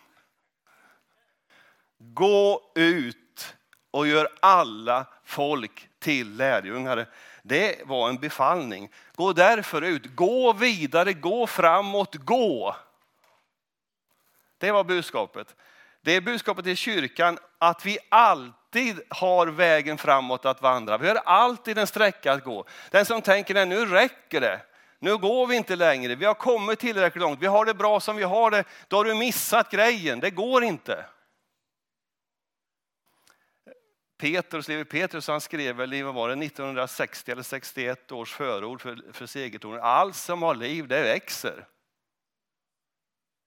Gå 1.98 2.72
ut 2.74 3.54
och 3.90 4.06
gör 4.06 4.28
alla 4.40 5.06
folk 5.24 5.88
till 5.98 6.36
lärjungar. 6.36 7.06
Det 7.42 7.86
var 7.86 8.08
en 8.08 8.16
befallning. 8.16 8.90
Gå 9.14 9.32
därför 9.32 9.82
ut, 9.82 10.14
gå 10.14 10.52
vidare, 10.52 11.12
gå 11.12 11.46
framåt, 11.46 12.14
gå. 12.14 12.76
Det 14.58 14.70
var 14.72 14.84
budskapet. 14.84 15.56
Det 16.08 16.16
är 16.16 16.20
budskapet 16.20 16.64
till 16.64 16.76
kyrkan 16.76 17.38
att 17.58 17.86
vi 17.86 17.98
alltid 18.08 19.00
har 19.08 19.46
vägen 19.46 19.98
framåt 19.98 20.44
att 20.44 20.62
vandra. 20.62 20.98
Vi 20.98 21.08
har 21.08 21.16
alltid 21.16 21.78
en 21.78 21.86
sträcka 21.86 22.32
att 22.32 22.44
gå. 22.44 22.64
Den 22.90 23.06
som 23.06 23.22
tänker 23.22 23.54
att 23.54 23.68
nu 23.68 23.86
räcker 23.86 24.40
det, 24.40 24.60
nu 24.98 25.16
går 25.16 25.46
vi 25.46 25.56
inte 25.56 25.76
längre, 25.76 26.14
vi 26.14 26.24
har 26.24 26.34
kommit 26.34 26.78
tillräckligt 26.78 27.22
långt, 27.22 27.42
vi 27.42 27.46
har 27.46 27.64
det 27.64 27.74
bra 27.74 28.00
som 28.00 28.16
vi 28.16 28.22
har 28.22 28.50
det, 28.50 28.64
då 28.88 28.96
har 28.96 29.04
du 29.04 29.14
missat 29.14 29.70
grejen, 29.70 30.20
det 30.20 30.30
går 30.30 30.64
inte. 30.64 31.04
Petrus, 34.18 34.68
Levi 34.68 34.84
Petrus, 34.84 35.28
han 35.28 35.40
skrev 35.40 35.76
väl 35.76 35.94
i 35.94 36.02
var 36.02 36.28
det, 36.28 36.44
1960 36.44 37.32
eller 37.32 37.42
61 37.42 38.12
års 38.12 38.32
förord 38.32 38.80
för, 38.80 39.12
för 39.12 39.26
segertornet. 39.26 39.82
Allt 39.82 40.16
som 40.16 40.42
har 40.42 40.54
liv, 40.54 40.88
det 40.88 41.02
växer. 41.02 41.66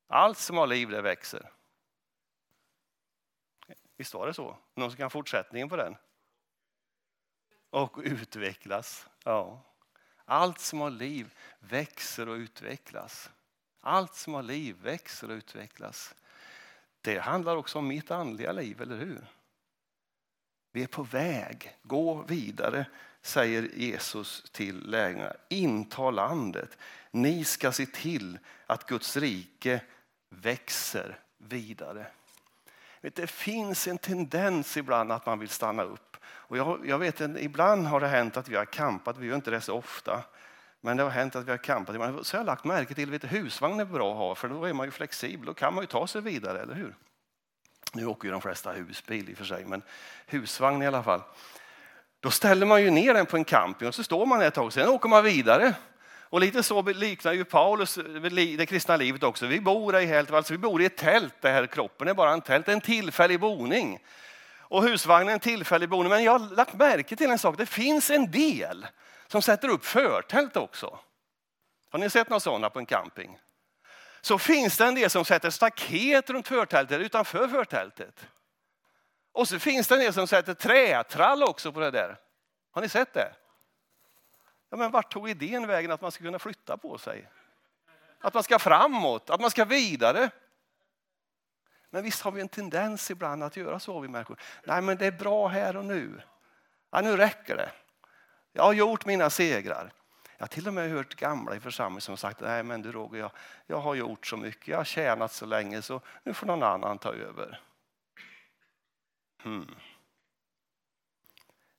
Allt 0.10 0.38
som 0.38 0.58
har 0.58 0.68
liv, 0.68 0.90
det 0.90 1.02
växer. 1.02 1.50
Visst 4.02 4.14
var 4.14 4.28
det 4.28 4.34
så? 4.34 4.58
Någon 4.76 4.92
som 4.92 4.98
kan 4.98 5.10
fortsättningen 5.10 5.70
på 5.70 5.76
den? 5.76 5.96
Och 7.70 8.00
utvecklas. 8.04 9.08
Ja. 9.24 9.62
Allt 10.26 10.60
som 10.60 10.82
har 10.82 10.90
liv 10.90 11.34
växer 11.60 12.30
och 12.30 12.36
utvecklas. 12.36 13.30
Allt 13.82 14.16
som 14.16 14.34
har 14.34 14.44
liv 14.44 14.76
växer 14.82 15.30
och 15.30 15.36
utvecklas. 15.36 16.16
Det 17.02 17.20
handlar 17.20 17.56
också 17.56 17.80
om 17.80 17.88
mitt 17.88 18.12
andliga 18.12 18.52
liv, 18.52 18.82
eller 18.82 18.98
hur? 18.98 19.26
Vi 20.72 20.84
är 20.84 20.88
på 20.88 21.04
väg, 21.04 21.78
gå 21.84 22.22
vidare, 22.22 22.86
säger 23.22 23.70
Jesus 23.74 24.44
till 24.52 24.90
lärjungarna. 24.90 25.34
Inta 25.50 26.12
landet. 26.12 26.78
Ni 27.12 27.46
ska 27.46 27.72
se 27.72 27.86
till 27.86 28.40
att 28.66 28.88
Guds 28.88 29.18
rike 29.18 29.82
växer 30.30 31.20
vidare. 31.38 32.08
Det 33.02 33.28
finns 33.28 33.88
en 33.88 33.98
tendens 33.98 34.78
ibland 34.78 35.12
att 35.12 35.26
man 35.26 35.40
vill 35.40 35.50
stanna 35.50 35.84
upp. 35.84 36.18
Och 36.24 36.58
jag, 36.58 36.82
jag 36.86 36.98
vet 36.98 37.22
ibland 37.22 37.88
har 37.88 38.00
det 38.00 38.08
hänt 38.08 38.38
att 38.38 38.50
vi 38.50 38.56
har 38.56 38.66
campat, 38.66 39.18
vi 39.18 39.28
gör 39.28 39.36
inte 39.36 39.52
det 39.52 39.62
så 39.62 39.78
ofta. 39.78 40.24
Men 40.82 40.98
det 40.98 41.04
har 41.04 41.10
hänt 41.10 41.36
att 41.36 41.46
vi 41.46 41.52
har 41.52 41.58
kampat. 41.58 42.26
Så 42.28 42.36
jag 42.36 42.40
har 42.40 42.46
lagt 42.46 42.64
märke 42.64 42.94
till 42.94 43.16
att 43.16 43.24
husvagn 43.24 43.80
är 43.80 43.86
bra 43.86 44.12
att 44.12 44.18
ha 44.18 44.36
för 44.36 44.50
då 44.50 44.66
är 44.66 44.74
man 44.74 44.88
ju 44.88 44.92
flexibel. 44.92 45.46
Då 45.46 45.54
kan 45.54 45.74
man 45.74 45.84
ju 45.84 45.88
ta 45.88 46.08
sig 46.08 46.22
vidare, 46.22 46.60
eller 46.60 46.76
hur? 46.76 46.96
Nu 47.94 48.06
åker 48.06 48.28
ju 48.28 48.32
de 48.32 48.42
flesta 48.42 48.72
husbil 48.72 49.30
i 49.30 49.34
och 49.34 49.38
för 49.38 49.46
sig, 49.46 49.66
men 49.66 49.82
husvagn 50.26 50.82
i 50.82 50.88
alla 50.88 51.04
fall. 51.04 51.22
Då 52.20 52.32
ställer 52.32 52.66
man 52.66 52.84
ju 52.84 52.90
ner 52.90 53.14
den 53.14 53.26
på 53.26 53.38
en 53.38 53.44
camping 53.44 53.88
och 53.88 53.96
så 53.96 54.04
står 54.04 54.26
man 54.26 54.42
ett 54.42 54.54
tag, 54.54 54.74
sen 54.74 54.90
åker 54.90 55.10
man 55.10 55.24
vidare. 55.24 55.74
Och 56.32 56.40
lite 56.40 56.64
så 56.64 56.82
liknar 56.82 57.34
ju 57.34 57.46
Paulus 57.46 57.98
eh, 57.98 58.04
det 58.58 58.66
kristna 58.66 58.98
livet 58.98 59.24
också. 59.24 59.46
Vi 59.48 59.62
bor 59.62 60.00
i, 60.00 60.06
helt, 60.06 60.32
alltså 60.32 60.54
vi 60.54 60.58
bor 60.58 60.82
i 60.82 60.86
ett 60.86 60.98
tält, 60.98 61.34
det 61.42 61.50
här 61.50 61.68
kroppen 61.68 62.08
är 62.08 62.14
bara 62.14 62.32
en 62.32 62.42
tält, 62.42 62.68
en 62.68 62.82
tillfällig 62.82 63.40
boning. 63.40 64.00
Och 64.60 64.84
husvagnen 64.84 65.30
är 65.30 65.34
en 65.34 65.40
tillfällig 65.40 65.90
boning. 65.90 66.10
Men 66.10 66.24
jag 66.24 66.40
har 66.40 66.56
lagt 66.56 66.74
märke 66.74 67.16
till 67.16 67.32
en 67.32 67.40
sak, 67.40 67.58
det 67.58 67.66
finns 67.66 68.10
en 68.10 68.32
del 68.32 68.88
som 69.28 69.42
sätter 69.42 69.68
upp 69.68 69.86
förtält 69.86 70.58
också. 70.58 71.00
Har 71.90 72.00
ni 72.00 72.10
sett 72.10 72.30
några 72.30 72.40
sådana 72.40 72.70
på 72.70 72.80
en 72.80 72.86
camping? 72.86 73.40
Så 74.22 74.38
finns 74.38 74.78
det 74.78 74.86
en 74.86 74.96
del 74.96 75.10
som 75.10 75.26
sätter 75.26 75.50
staket 75.50 76.30
runt 76.30 76.48
förtältet 76.48 77.02
utanför 77.02 77.48
förtältet. 77.48 78.28
Och 79.32 79.48
så 79.48 79.60
finns 79.60 79.88
det 79.88 79.96
en 79.96 80.02
del 80.02 80.14
som 80.14 80.28
sätter 80.28 80.54
trätrall 80.54 81.44
också 81.44 81.72
på 81.72 81.80
det 81.80 81.92
där. 81.92 82.18
Har 82.72 82.82
ni 82.82 82.90
sett 82.90 83.14
det? 83.14 83.34
Ja, 84.72 84.78
men 84.78 84.92
vart 84.92 85.14
tog 85.14 85.30
idén 85.30 85.68
vägen 85.68 85.92
att 85.92 86.02
man 86.02 86.12
ska 86.12 86.24
kunna 86.24 86.40
flytta 86.40 86.78
på 86.78 86.98
sig? 86.98 87.30
Att 88.20 88.34
man 88.34 88.44
ska 88.44 88.60
framåt, 88.60 89.30
att 89.30 89.42
man 89.42 89.52
ska 89.52 89.66
vidare. 89.66 90.30
Men 91.90 92.04
visst 92.04 92.22
har 92.22 92.32
vi 92.32 92.42
en 92.42 92.50
tendens 92.50 93.12
ibland 93.12 93.44
att 93.44 93.58
göra 93.58 93.80
så 93.80 94.00
vi 94.00 94.08
människor. 94.08 94.40
Nej, 94.64 94.82
men 94.82 94.98
det 94.98 95.06
är 95.06 95.12
bra 95.12 95.48
här 95.48 95.78
och 95.78 95.86
nu. 95.86 96.22
Ja, 96.90 97.02
nu 97.02 97.18
räcker 97.18 97.56
det. 97.56 97.72
Jag 98.52 98.64
har 98.64 98.74
gjort 98.74 99.06
mina 99.06 99.30
segrar. 99.30 99.94
Jag 100.38 100.44
har 100.44 100.48
till 100.48 100.68
och 100.68 100.74
med 100.74 100.92
hört 100.92 101.16
gamla 101.16 101.56
i 101.56 101.60
församlingen 101.60 102.02
som 102.02 102.18
sagt, 102.18 102.40
nej 102.42 102.64
men 102.64 102.82
du 102.82 102.92
Roger, 102.92 103.20
jag, 103.20 103.32
jag 103.66 103.78
har 103.80 103.96
gjort 103.96 104.28
så 104.28 104.38
mycket, 104.38 104.68
jag 104.68 104.78
har 104.78 104.84
tjänat 104.84 105.32
så 105.32 105.46
länge 105.46 105.82
så 105.82 106.02
nu 106.24 106.34
får 106.34 106.48
någon 106.48 106.64
annan 106.64 106.98
ta 106.98 107.14
över. 107.14 107.62
Hmm. 109.44 109.76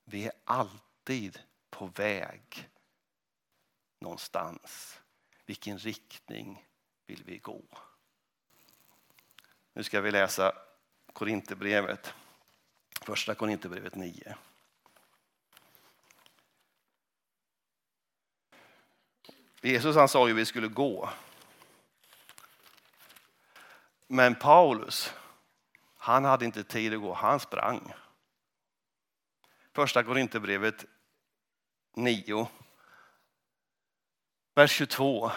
Vi 0.05 0.25
är 0.25 0.33
alltid 0.45 1.39
på 1.69 1.85
väg 1.85 2.69
någonstans. 4.03 4.99
Vilken 5.45 5.77
riktning 5.77 6.65
vill 7.05 7.23
vi 7.25 7.37
gå? 7.37 7.63
Nu 9.73 9.83
ska 9.83 10.01
vi 10.01 10.11
läsa 10.11 10.53
Korinthierbrevet, 11.13 12.13
första 13.01 13.35
Korinthierbrevet 13.35 13.95
9. 13.95 14.35
Jesus 19.61 19.95
han 19.95 20.07
sa 20.07 20.27
ju 20.27 20.33
att 20.33 20.39
vi 20.39 20.45
skulle 20.45 20.67
gå. 20.67 21.09
Men 24.07 24.35
Paulus, 24.35 25.13
han 25.97 26.25
hade 26.25 26.45
inte 26.45 26.63
tid 26.63 26.93
att 26.93 27.01
gå, 27.01 27.13
han 27.13 27.39
sprang. 27.39 27.93
Första 29.71 30.03
Korinthierbrevet 30.03 30.85
9, 31.93 32.47
vers 34.55 34.71
22. 34.71 35.31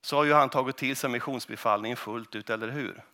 Så 0.00 0.16
har 0.16 0.24
ju 0.24 0.32
han 0.32 0.48
tagit 0.48 0.76
till 0.76 0.96
sig 0.96 1.10
missionsbefallningen 1.10 1.96
fullt 1.96 2.34
ut, 2.34 2.50
eller 2.50 2.68
hur? 2.68 3.04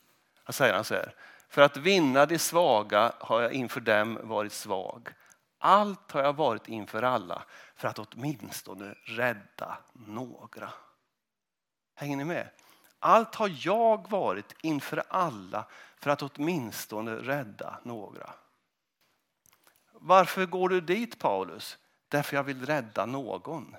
Han 0.45 0.53
säger 0.53 0.75
han 0.75 0.85
så 0.85 0.95
här. 0.95 1.15
För 1.49 1.63
att 1.63 1.77
vinna 1.77 2.27
de 2.27 2.39
svaga 2.39 3.13
har 3.19 3.43
jag 3.43 3.53
inför 3.53 3.81
dem 3.81 4.19
varit 4.23 4.53
svag. 4.53 5.09
Allt 5.59 6.13
har 6.13 6.23
jag 6.23 6.37
varit 6.37 6.69
inför 6.69 7.03
alla 7.03 7.43
för 7.75 7.89
att 7.89 7.99
åtminstone 7.99 8.95
rädda 9.05 9.79
några. 9.93 10.73
Hänger 11.95 12.17
ni 12.17 12.25
med? 12.25 12.49
Allt 12.99 13.35
har 13.35 13.51
jag 13.67 14.11
varit 14.11 14.55
inför 14.63 15.03
alla 15.09 15.65
för 15.97 16.11
att 16.11 16.23
åtminstone 16.23 17.15
rädda 17.15 17.81
några. 17.83 18.35
Varför 19.93 20.47
går 20.47 20.69
du 20.69 20.81
dit 20.81 21.19
Paulus? 21.19 21.79
Därför 22.09 22.37
jag 22.37 22.45
vill 22.45 22.67
rädda 22.67 23.07
någon. 23.07 23.77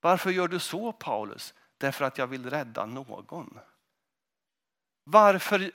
Varför 0.00 0.30
gör 0.30 0.48
du 0.48 0.58
så 0.58 0.92
Paulus? 0.92 1.54
Därför 1.78 2.04
att 2.04 2.18
jag 2.18 2.26
vill 2.26 2.50
rädda 2.50 2.86
någon. 2.86 3.58
Varför 5.04 5.72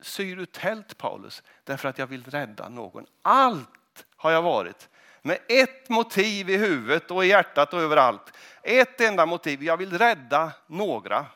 syr 0.00 0.36
du 0.36 0.46
tält 0.46 0.98
Paulus? 0.98 1.42
Därför 1.64 1.88
att 1.88 1.98
jag 1.98 2.06
vill 2.06 2.24
rädda 2.24 2.68
någon. 2.68 3.06
Allt 3.22 4.06
har 4.16 4.30
jag 4.30 4.42
varit 4.42 4.88
med 5.22 5.38
ett 5.48 5.88
motiv 5.88 6.50
i 6.50 6.56
huvudet 6.56 7.10
och 7.10 7.24
i 7.24 7.28
hjärtat 7.28 7.74
och 7.74 7.80
överallt. 7.80 8.36
Ett 8.62 9.00
enda 9.00 9.26
motiv, 9.26 9.62
jag 9.62 9.76
vill 9.76 9.98
rädda 9.98 10.52
några. 10.66 11.26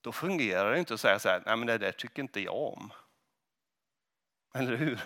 Då 0.00 0.12
fungerar 0.12 0.72
det 0.72 0.78
inte 0.78 0.94
att 0.94 1.00
säga 1.00 1.18
så 1.18 1.28
här, 1.28 1.42
nej 1.46 1.56
men 1.56 1.66
det 1.66 1.78
där 1.78 1.92
tycker 1.92 2.22
inte 2.22 2.40
jag 2.40 2.72
om. 2.72 2.92
Eller 4.54 4.76
hur? 4.76 5.00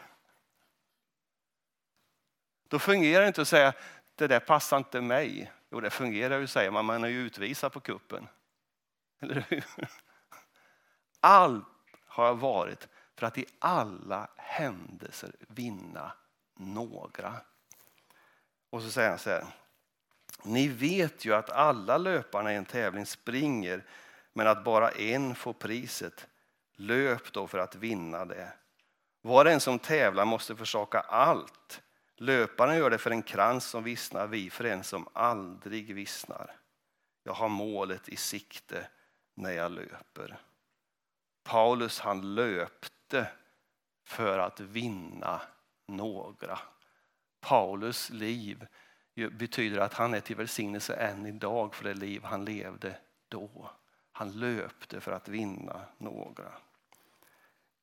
Då 2.69 2.79
fungerar 2.79 3.23
det 3.23 3.29
inte 3.29 3.43
att 3.43 3.49
säga, 3.49 3.73
det 4.15 4.27
där 4.27 4.41
passar 4.41 4.79
inte 4.79 5.01
mig. 5.01 5.53
Jo, 5.71 5.81
det 5.81 5.91
fungerar 5.91 6.39
ju 6.39 6.47
säger 6.47 6.71
man, 6.71 6.85
man 6.85 7.05
är 7.05 7.09
ju 7.09 7.21
utvisad 7.21 7.73
på 7.73 7.81
kuppen. 7.81 8.29
Eller 9.21 9.47
hur? 9.49 9.65
Allt 11.21 11.65
har 12.07 12.27
jag 12.27 12.35
varit 12.35 12.89
för 13.17 13.27
att 13.27 13.39
i 13.39 13.47
alla 13.59 14.31
händelser 14.37 15.33
vinna 15.49 16.13
några. 16.55 17.35
Och 18.71 18.83
så 18.83 18.91
säger 18.91 19.09
han 19.09 19.19
så 19.19 19.31
här. 19.31 19.45
Ni 20.43 20.69
vet 20.69 21.25
ju 21.25 21.35
att 21.35 21.51
alla 21.51 21.99
löparna 21.99 22.53
i 22.53 22.57
en 22.57 22.65
tävling 22.65 23.07
springer 23.07 23.85
men 24.33 24.47
att 24.47 24.65
bara 24.65 24.91
en 24.91 25.35
får 25.35 25.53
priset. 25.53 26.27
Löp 26.75 27.33
då 27.33 27.47
för 27.47 27.59
att 27.59 27.75
vinna 27.75 28.25
det. 28.25 28.53
Var 29.23 29.45
och 29.45 29.51
en 29.51 29.61
som 29.61 29.79
tävlar 29.79 30.25
måste 30.25 30.57
försaka 30.57 31.01
allt. 31.01 31.83
Löparen 32.17 32.77
gör 32.77 32.91
det 32.91 32.99
för 32.99 33.11
en 33.11 33.23
krans 33.23 33.65
som 33.65 33.85
vissnar, 33.85 34.27
vi 34.27 34.51
för 34.51 34.65
en 34.65 34.85
som 34.85 35.09
aldrig 35.13 35.95
vissnar. 35.95 36.57
Jag 37.23 37.33
har 37.33 37.49
målet 37.49 38.09
i 38.09 38.17
sikte 38.17 38.89
när 39.35 39.51
jag 39.51 39.73
löper. 39.73 40.39
Paulus 41.45 42.01
han 42.01 42.35
löpte 42.35 43.31
för 44.05 44.39
att 44.39 44.61
vinna 44.61 45.43
några. 45.87 46.59
Paulus 47.41 48.11
liv 48.11 48.67
betyder 49.15 49.81
att 49.81 49.95
han 49.95 50.15
är 50.15 50.21
till 50.21 50.37
välsignelse 50.37 50.95
än 50.95 51.27
idag 51.27 51.75
för 51.75 51.85
det 51.85 51.95
liv 51.95 52.23
han 52.25 52.45
levde 52.45 52.99
då. 53.29 53.71
Han 54.13 54.33
löpte 54.33 55.01
för 55.01 55.13
att 55.13 55.29
vinna 55.29 55.81
några. 55.99 56.53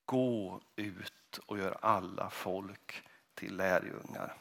Gå 0.06 0.62
ut 0.76 1.14
och 1.38 1.58
gör 1.58 1.78
alla 1.82 2.30
folk 2.30 3.04
till 3.36 3.56
lärjungar. 3.58 4.34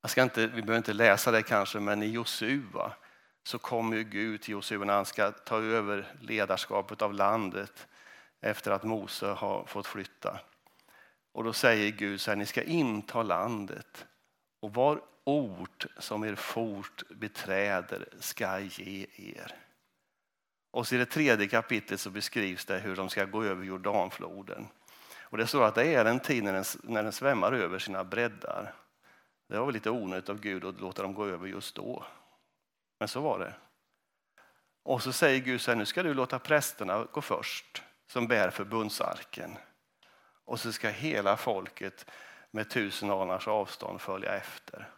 Jag 0.00 0.10
ska 0.10 0.22
inte, 0.22 0.46
vi 0.46 0.62
behöver 0.62 0.76
inte 0.76 0.92
läsa 0.92 1.30
det 1.30 1.42
kanske, 1.42 1.80
men 1.80 2.02
i 2.02 2.06
Josua 2.06 2.92
så 3.42 3.58
kommer 3.58 3.96
Gud 3.96 4.42
till 4.42 4.52
Josua 4.52 4.84
när 4.84 4.94
han 4.94 5.06
ska 5.06 5.30
ta 5.30 5.60
över 5.62 6.14
ledarskapet 6.20 7.02
av 7.02 7.14
landet 7.14 7.86
efter 8.40 8.70
att 8.70 8.84
Mose 8.84 9.26
har 9.26 9.64
fått 9.66 9.86
flytta. 9.86 10.40
Och 11.32 11.44
då 11.44 11.52
säger 11.52 11.90
Gud 11.90 12.20
så 12.20 12.30
här, 12.30 12.36
ni 12.36 12.46
ska 12.46 12.62
inta 12.62 13.22
landet 13.22 14.06
och 14.60 14.74
var 14.74 15.02
ort 15.24 15.86
som 15.98 16.24
er 16.24 16.34
fort 16.34 17.02
beträder 17.08 18.08
ska 18.20 18.60
ge 18.60 19.06
er. 19.16 19.54
Och 20.70 20.88
så 20.88 20.94
i 20.94 20.98
det 20.98 21.06
tredje 21.06 21.48
kapitlet 21.48 22.00
så 22.00 22.10
beskrivs 22.10 22.64
det 22.64 22.78
hur 22.78 22.96
de 22.96 23.08
ska 23.08 23.24
gå 23.24 23.44
över 23.44 23.64
Jordanfloden. 23.64 24.68
Och 25.30 25.38
det 25.38 25.46
står 25.46 25.64
att 25.64 25.74
det 25.74 25.94
är 25.94 26.04
en 26.04 26.20
tid 26.20 26.44
när 26.44 26.52
den, 26.52 26.64
när 26.82 27.02
den 27.02 27.12
svämmar 27.12 27.52
över 27.52 27.78
sina 27.78 28.04
breddar. 28.04 28.74
Det 29.48 29.58
var 29.58 29.66
väl 29.66 29.74
lite 29.74 29.90
onödigt 29.90 30.28
av 30.28 30.40
Gud 30.40 30.64
att 30.64 30.80
låta 30.80 31.02
dem 31.02 31.14
gå 31.14 31.26
över 31.26 31.46
just 31.46 31.74
då. 31.74 32.04
Men 32.98 33.08
så 33.08 33.20
var 33.20 33.38
det. 33.38 33.54
Och 34.82 35.02
så 35.02 35.12
säger 35.12 35.40
Gud 35.40 35.60
så 35.60 35.70
här, 35.70 35.78
nu 35.78 35.86
ska 35.86 36.02
du 36.02 36.14
låta 36.14 36.38
prästerna 36.38 37.06
gå 37.12 37.20
först 37.20 37.82
som 38.06 38.26
bär 38.26 38.50
förbundsarken. 38.50 39.56
Och 40.44 40.60
så 40.60 40.72
ska 40.72 40.88
hela 40.88 41.36
folket 41.36 42.10
med 42.50 42.70
tusen 42.70 43.10
anars 43.10 43.48
avstånd 43.48 44.00
följa 44.00 44.34
efter. 44.34 44.88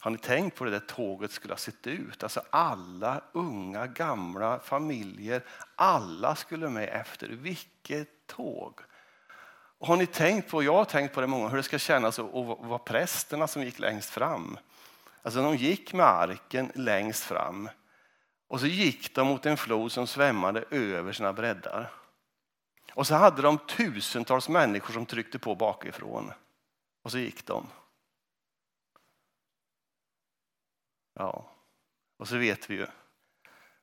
Har 0.00 0.10
ni 0.10 0.18
tänkt 0.18 0.56
på 0.56 0.64
hur 0.64 0.70
det 0.70 0.78
där 0.78 0.86
tåget 0.86 1.30
skulle 1.30 1.52
ha 1.52 1.58
sett 1.58 1.86
ut? 1.86 2.22
Alltså 2.22 2.42
alla 2.50 3.22
unga, 3.32 3.86
gamla, 3.86 4.58
familjer, 4.58 5.44
alla 5.74 6.36
skulle 6.36 6.68
med 6.68 6.88
efter. 6.88 7.28
Vilket 7.28 8.26
tåg! 8.26 8.80
Har 9.86 9.96
ni 9.96 10.06
tänkt 10.06 10.50
på, 10.50 10.62
jag 10.62 10.74
har 10.74 10.84
tänkt 10.84 11.14
på 11.14 11.20
det 11.20 11.26
många, 11.26 11.48
hur 11.48 11.56
det 11.56 11.62
ska 11.62 11.78
kännas 11.78 12.18
att 12.18 12.32
vara 12.32 12.78
prästerna 12.78 13.46
som 13.46 13.62
gick 13.62 13.78
längst 13.78 14.10
fram. 14.10 14.58
Alltså 15.22 15.42
de 15.42 15.56
gick 15.56 15.92
med 15.92 16.06
arken 16.06 16.72
längst 16.74 17.24
fram 17.24 17.68
och 18.48 18.60
så 18.60 18.66
gick 18.66 19.14
de 19.14 19.26
mot 19.26 19.46
en 19.46 19.56
flod 19.56 19.92
som 19.92 20.06
svämmade 20.06 20.64
över 20.70 21.12
sina 21.12 21.32
breddar. 21.32 21.92
Och 22.94 23.06
så 23.06 23.14
hade 23.14 23.42
de 23.42 23.58
tusentals 23.58 24.48
människor 24.48 24.94
som 24.94 25.06
tryckte 25.06 25.38
på 25.38 25.54
bakifrån. 25.54 26.32
Och 27.02 27.10
så 27.10 27.18
gick 27.18 27.46
de. 27.46 27.66
Ja, 31.14 31.50
och 32.16 32.28
så 32.28 32.36
vet 32.36 32.70
vi 32.70 32.74
ju. 32.74 32.86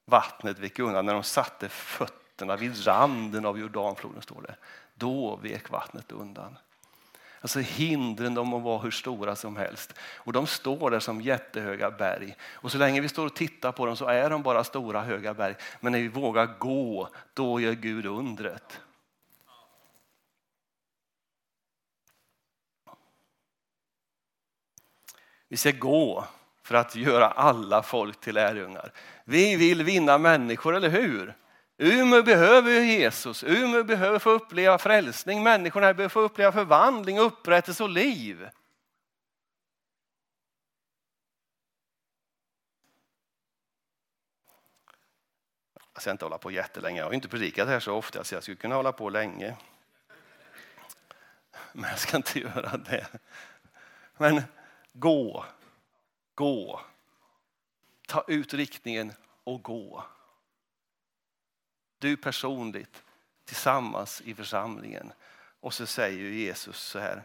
Vattnet 0.05 0.59
vek 0.59 0.79
undan 0.79 1.05
när 1.05 1.13
de 1.13 1.23
satte 1.23 1.69
fötterna 1.69 2.55
vid 2.55 2.87
randen 2.87 3.45
av 3.45 3.59
Jordanfloden, 3.59 4.21
står 4.21 4.41
det. 4.41 4.55
Då 4.93 5.35
vek 5.35 5.69
vattnet 5.69 6.11
undan. 6.11 6.57
Alltså 7.41 7.59
hindren 7.59 8.33
de 8.33 8.47
må 8.47 8.59
vara 8.59 8.79
hur 8.79 8.91
stora 8.91 9.35
som 9.35 9.55
helst. 9.55 9.93
Och 10.15 10.33
de 10.33 10.47
står 10.47 10.91
där 10.91 10.99
som 10.99 11.21
jättehöga 11.21 11.91
berg. 11.91 12.35
Och 12.41 12.71
så 12.71 12.77
länge 12.77 13.01
vi 13.01 13.09
står 13.09 13.25
och 13.25 13.35
tittar 13.35 13.71
på 13.71 13.85
dem 13.85 13.95
så 13.95 14.05
är 14.05 14.29
de 14.29 14.43
bara 14.43 14.63
stora 14.63 15.01
höga 15.01 15.33
berg. 15.33 15.55
Men 15.79 15.91
när 15.91 15.99
vi 15.99 16.07
vågar 16.07 16.59
gå, 16.59 17.09
då 17.33 17.59
gör 17.59 17.73
Gud 17.73 18.05
undret. 18.05 18.79
Vi 25.47 25.57
ska 25.57 25.71
gå 25.71 26.25
för 26.63 26.75
att 26.75 26.95
göra 26.95 27.27
alla 27.27 27.83
folk 27.83 28.19
till 28.19 28.35
lärjungar. 28.35 28.93
Vi 29.25 29.55
vill 29.55 29.83
vinna 29.83 30.17
människor, 30.17 30.75
eller 30.75 30.89
hur? 30.89 31.35
Umeå 31.83 32.23
behöver 32.23 32.71
Jesus. 32.71 33.43
Umeå 33.43 33.83
behöver 33.83 34.19
få 34.19 34.29
uppleva 34.29 34.77
frälsning. 34.77 35.43
Människorna 35.43 35.93
behöver 35.93 36.09
få 36.09 36.19
uppleva 36.19 36.51
förvandling, 36.51 37.19
upprättelse 37.19 37.83
och 37.83 37.89
liv. 37.89 38.49
Jag 45.93 46.01
ska 46.01 46.11
inte 46.11 46.25
hålla 46.25 46.37
på 46.37 46.51
jättelänge. 46.51 46.99
Jag 46.99 47.05
har 47.05 47.13
inte 47.13 47.27
predikat 47.27 47.67
här 47.67 47.79
så 47.79 47.93
ofta 47.93 48.23
så 48.23 48.35
jag 48.35 48.43
skulle 48.43 48.57
kunna 48.57 48.75
hålla 48.75 48.91
på 48.91 49.09
länge. 49.09 49.57
Men 51.73 51.89
jag 51.89 51.99
ska 51.99 52.17
inte 52.17 52.39
göra 52.39 52.77
det. 52.77 53.07
Men 54.17 54.41
gå, 54.93 55.45
gå. 56.35 56.81
Ta 58.07 58.23
ut 58.27 58.53
riktningen 58.53 59.13
och 59.43 59.63
gå. 59.63 60.03
Du 62.03 62.17
personligt, 62.17 63.03
tillsammans 63.45 64.21
i 64.21 64.35
församlingen. 64.35 65.13
Och 65.59 65.73
så 65.73 65.85
säger 65.85 66.29
Jesus 66.29 66.77
så 66.77 66.99
här. 66.99 67.23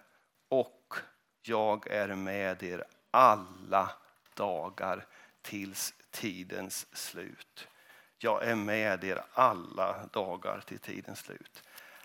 Och 0.49 0.95
jag 1.43 1.87
är 1.91 2.09
med 2.14 2.62
er 2.62 2.85
alla 3.11 3.91
dagar 4.35 5.07
tills 5.43 5.95
tidens 6.11 6.87
slut. 6.93 7.69
Jag 8.19 8.45
är 8.45 8.55
med 8.55 9.05
er 9.05 9.23
alla 9.33 10.07
dagar 10.12 10.61
till 10.67 10.79
tidens 10.79 11.19
slut. 11.19 11.62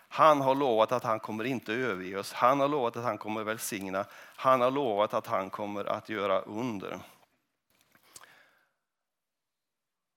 Han 0.08 0.40
har 0.40 0.54
lovat 0.54 0.92
att 0.92 1.04
han 1.04 1.20
kommer 1.20 1.44
inte 1.44 1.72
överge 1.72 2.18
oss. 2.18 2.32
Han 2.32 2.60
har 2.60 2.68
lovat 2.68 2.96
att 2.96 3.04
han 3.04 3.18
kommer 3.18 3.44
välsigna. 3.44 4.04
Han 4.36 4.60
har 4.60 4.70
lovat 4.70 5.14
att 5.14 5.26
han 5.26 5.50
kommer 5.50 5.84
att 5.84 6.08
göra 6.08 6.40
under. 6.40 6.98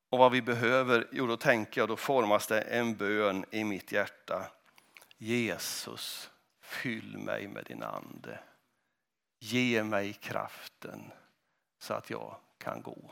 Och 0.09 0.19
vad 0.19 0.31
vi 0.31 0.41
behöver, 0.41 1.07
jo 1.11 1.27
då 1.27 1.37
tänker 1.37 1.81
jag, 1.81 1.87
då 1.87 1.95
formas 1.95 2.47
det 2.47 2.61
en 2.61 2.95
bön 2.95 3.45
i 3.51 3.63
mitt 3.63 3.91
hjärta. 3.91 4.51
Jesus, 5.17 6.29
fyll 6.61 7.17
mig 7.17 7.47
med 7.47 7.65
din 7.65 7.83
ande. 7.83 8.39
Ge 9.39 9.83
mig 9.83 10.13
kraften 10.13 11.11
så 11.79 11.93
att 11.93 12.09
jag 12.09 12.35
kan 12.57 12.81
gå. 12.81 13.11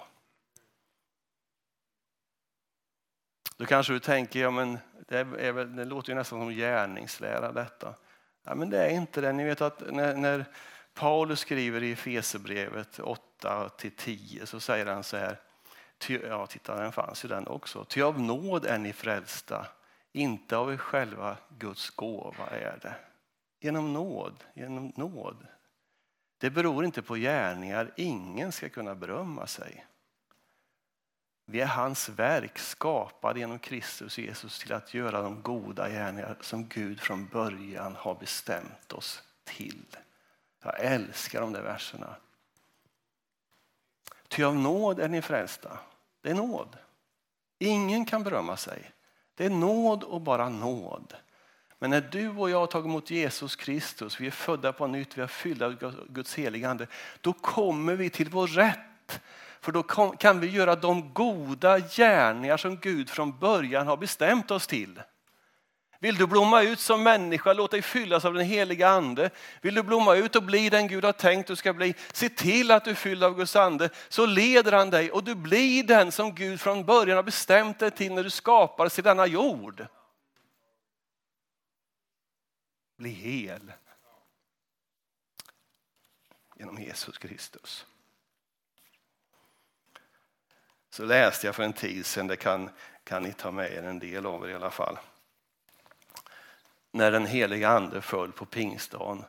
Då 3.57 3.65
kanske 3.65 3.93
du 3.93 3.99
tänker, 3.99 4.39
ja 4.39 4.51
men 4.51 4.79
det, 5.07 5.17
är 5.19 5.51
väl, 5.51 5.75
det 5.75 5.85
låter 5.85 6.09
ju 6.09 6.15
nästan 6.15 6.39
som 6.39 6.49
gärningslära 6.49 7.51
detta. 7.51 7.95
Ja, 8.43 8.55
men 8.55 8.69
det 8.69 8.85
är 8.85 8.89
inte 8.89 9.21
det. 9.21 9.33
Ni 9.33 9.43
vet 9.43 9.61
att 9.61 9.93
när, 9.93 10.15
när 10.15 10.45
Paulus 10.93 11.39
skriver 11.39 11.83
i 11.83 11.95
Fesebrevet 11.95 12.99
8-10 12.99 14.45
så 14.45 14.59
säger 14.59 14.85
han 14.85 15.03
så 15.03 15.17
här. 15.17 15.39
Ty, 15.97 16.19
ja, 16.23 16.47
titta, 16.47 16.75
den 16.75 16.91
fanns 16.91 17.25
ju 17.25 17.29
den 17.29 17.47
också. 17.47 17.85
Ty 17.85 18.01
av 18.01 18.19
nåd 18.19 18.65
är 18.65 18.77
ni 18.77 18.93
frälsta, 18.93 19.67
inte 20.11 20.57
av 20.57 20.73
er 20.73 20.77
själva. 20.77 21.37
Guds 21.57 21.89
gåva 21.89 22.47
är 22.49 22.79
det. 22.81 22.95
Genom 23.59 23.93
nåd, 23.93 24.43
genom 24.53 24.93
nåd. 24.95 25.47
Det 26.37 26.49
beror 26.49 26.85
inte 26.85 27.01
på 27.01 27.15
gärningar. 27.15 27.91
Ingen 27.95 28.51
ska 28.51 28.69
kunna 28.69 28.95
berömma 28.95 29.47
sig. 29.47 29.85
Vi 31.45 31.61
är 31.61 31.67
hans 31.67 32.09
verk 32.09 32.57
skapade 32.57 33.39
genom 33.39 33.59
Kristus 33.59 34.17
Jesus 34.17 34.59
till 34.59 34.73
att 34.73 34.93
göra 34.93 35.21
de 35.21 35.41
goda 35.41 35.89
gärningar 35.89 36.37
som 36.41 36.67
Gud 36.67 37.01
från 37.01 37.27
början 37.27 37.95
har 37.95 38.15
bestämt 38.15 38.93
oss 38.93 39.23
till. 39.43 39.85
Jag 40.63 40.79
älskar 40.79 41.41
de 41.41 41.53
där 41.53 41.61
verserna. 41.61 42.15
Ty 44.35 44.43
av 44.43 44.55
nåd 44.55 44.99
är 44.99 45.09
ni 45.09 45.21
frälsta. 45.21 45.79
Det 46.21 46.29
är 46.29 46.33
nåd. 46.33 46.77
Ingen 47.59 48.05
kan 48.05 48.23
berömma 48.23 48.57
sig. 48.57 48.91
Det 49.35 49.45
är 49.45 49.49
nåd 49.49 50.03
och 50.03 50.21
bara 50.21 50.49
nåd. 50.49 51.13
Men 51.79 51.89
när 51.89 52.01
du 52.01 52.29
och 52.29 52.49
jag 52.49 52.59
har 52.59 52.67
tagit 52.67 52.85
emot 52.85 53.09
Jesus 53.09 53.55
Kristus, 53.55 54.19
vi 54.19 54.27
är 54.27 54.31
födda 54.31 54.73
på 54.73 54.87
nytt, 54.87 55.17
vi 55.17 55.21
är 55.21 55.27
fyllda 55.27 55.65
av 55.65 56.07
Guds 56.09 56.35
heliga 56.35 56.69
Ande, 56.69 56.87
då 57.21 57.33
kommer 57.33 57.95
vi 57.95 58.09
till 58.09 58.29
vår 58.29 58.47
rätt. 58.47 59.21
För 59.61 59.71
då 59.71 59.83
kan 60.17 60.39
vi 60.39 60.47
göra 60.47 60.75
de 60.75 61.13
goda 61.13 61.79
gärningar 61.79 62.57
som 62.57 62.77
Gud 62.77 63.09
från 63.09 63.39
början 63.39 63.87
har 63.87 63.97
bestämt 63.97 64.51
oss 64.51 64.67
till. 64.67 65.01
Vill 66.05 66.15
du 66.15 66.27
blomma 66.27 66.61
ut 66.61 66.79
som 66.79 67.03
människa, 67.03 67.53
låt 67.53 67.71
dig 67.71 67.81
fyllas 67.81 68.25
av 68.25 68.33
den 68.33 68.45
heliga 68.45 68.87
ande. 68.87 69.29
Vill 69.61 69.75
du 69.75 69.83
blomma 69.83 70.15
ut 70.15 70.35
och 70.35 70.43
bli 70.43 70.69
den 70.69 70.87
Gud 70.87 71.05
har 71.05 71.11
tänkt 71.11 71.47
du 71.47 71.55
ska 71.55 71.73
bli, 71.73 71.95
se 72.13 72.29
till 72.29 72.71
att 72.71 72.85
du 72.85 72.91
är 72.91 72.95
fylld 72.95 73.23
av 73.23 73.35
Guds 73.35 73.55
ande. 73.55 73.89
Så 74.09 74.25
leder 74.25 74.71
han 74.71 74.89
dig 74.89 75.11
och 75.11 75.23
du 75.23 75.35
blir 75.35 75.83
den 75.83 76.11
som 76.11 76.35
Gud 76.35 76.61
från 76.61 76.85
början 76.85 77.15
har 77.15 77.23
bestämt 77.23 77.79
dig 77.79 77.91
till 77.91 78.13
när 78.13 78.23
du 78.23 78.29
skapades 78.29 78.99
i 78.99 79.01
denna 79.01 79.25
jord. 79.25 79.85
Bli 82.97 83.09
hel. 83.09 83.71
Genom 86.55 86.81
Jesus 86.81 87.17
Kristus. 87.17 87.85
Så 90.89 91.05
läste 91.05 91.47
jag 91.47 91.55
för 91.55 91.63
en 91.63 91.73
tid 91.73 92.05
sedan, 92.05 92.27
det 92.27 92.35
kan, 92.35 92.69
kan 93.03 93.23
ni 93.23 93.33
ta 93.33 93.51
med 93.51 93.71
er 93.71 93.83
en 93.83 93.99
del 93.99 94.25
av 94.25 94.45
er 94.45 94.49
i 94.49 94.53
alla 94.55 94.71
fall 94.71 94.97
när 96.95 97.11
den 97.11 97.25
heliga 97.25 97.69
ande 97.69 98.01
föll 98.01 98.31
på 98.31 98.45
pingstdagen 98.45 99.23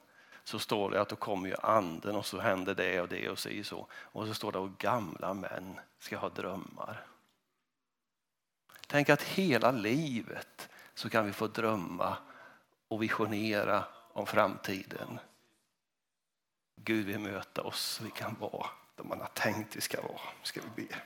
så 0.44 0.58
står 0.58 0.90
det 0.90 1.00
att 1.00 1.08
då 1.08 1.16
kommer 1.16 1.48
ju 1.48 1.54
anden 1.62 2.16
och 2.16 2.26
så 2.26 2.40
händer 2.40 2.74
det 2.74 3.00
och 3.00 3.08
det 3.08 3.28
och 3.28 3.38
så. 3.38 3.50
så. 3.64 3.86
Och 3.92 4.26
så 4.26 4.34
står 4.34 4.52
det 4.52 4.58
att 4.58 4.78
gamla 4.78 5.34
män 5.34 5.80
ska 5.98 6.16
ha 6.16 6.28
drömmar. 6.28 7.06
Tänk 8.86 9.08
att 9.08 9.22
hela 9.22 9.70
livet 9.70 10.68
så 10.94 11.10
kan 11.10 11.26
vi 11.26 11.32
få 11.32 11.46
drömma 11.46 12.16
och 12.88 13.02
visionera 13.02 13.84
om 14.12 14.26
framtiden. 14.26 15.18
Gud 16.76 17.06
vill 17.06 17.18
möta 17.18 17.62
oss 17.62 17.80
så 17.80 18.04
vi 18.04 18.10
kan 18.10 18.36
vara 18.40 18.66
de 18.94 19.08
man 19.08 19.20
har 19.20 19.30
tänkt 19.34 19.76
vi 19.76 19.80
ska 19.80 20.02
vara. 20.02 20.20
Ska 20.42 20.60
vi 20.60 20.82
be. 20.82 20.96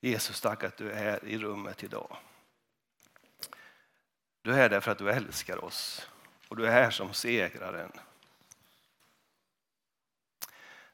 Jesus, 0.00 0.40
tack 0.40 0.64
att 0.64 0.76
du 0.76 0.90
är 0.90 0.96
här 0.96 1.24
i 1.24 1.38
rummet 1.38 1.84
idag. 1.84 2.16
Du 4.42 4.50
är 4.50 4.54
här 4.54 4.68
därför 4.68 4.90
att 4.90 4.98
du 4.98 5.10
älskar 5.10 5.64
oss 5.64 6.08
och 6.48 6.56
du 6.56 6.66
är 6.66 6.70
här 6.70 6.90
som 6.90 7.14
segraren. 7.14 7.92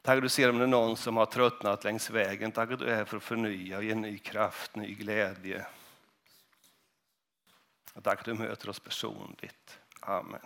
Tack 0.01 0.17
att 0.17 0.23
du 0.23 0.29
ser 0.29 0.49
om 0.49 0.57
det 0.57 0.63
är 0.63 0.67
någon 0.67 0.97
som 0.97 1.17
har 1.17 1.25
tröttnat 1.25 1.83
längs 1.83 2.09
vägen. 2.09 2.51
Tack 2.51 2.71
att 2.71 2.79
du 2.79 2.85
är 2.85 2.95
här 2.95 3.05
för 3.05 3.17
att 3.17 3.23
förnya 3.23 3.77
och 3.77 3.83
ge 3.83 3.95
ny 3.95 4.17
kraft, 4.17 4.75
ny 4.75 4.93
glädje. 4.93 5.65
Och 7.93 8.03
tack 8.03 8.19
att 8.19 8.25
du 8.25 8.33
möter 8.33 8.69
oss 8.69 8.79
personligt. 8.79 9.79
Amen. 9.99 10.41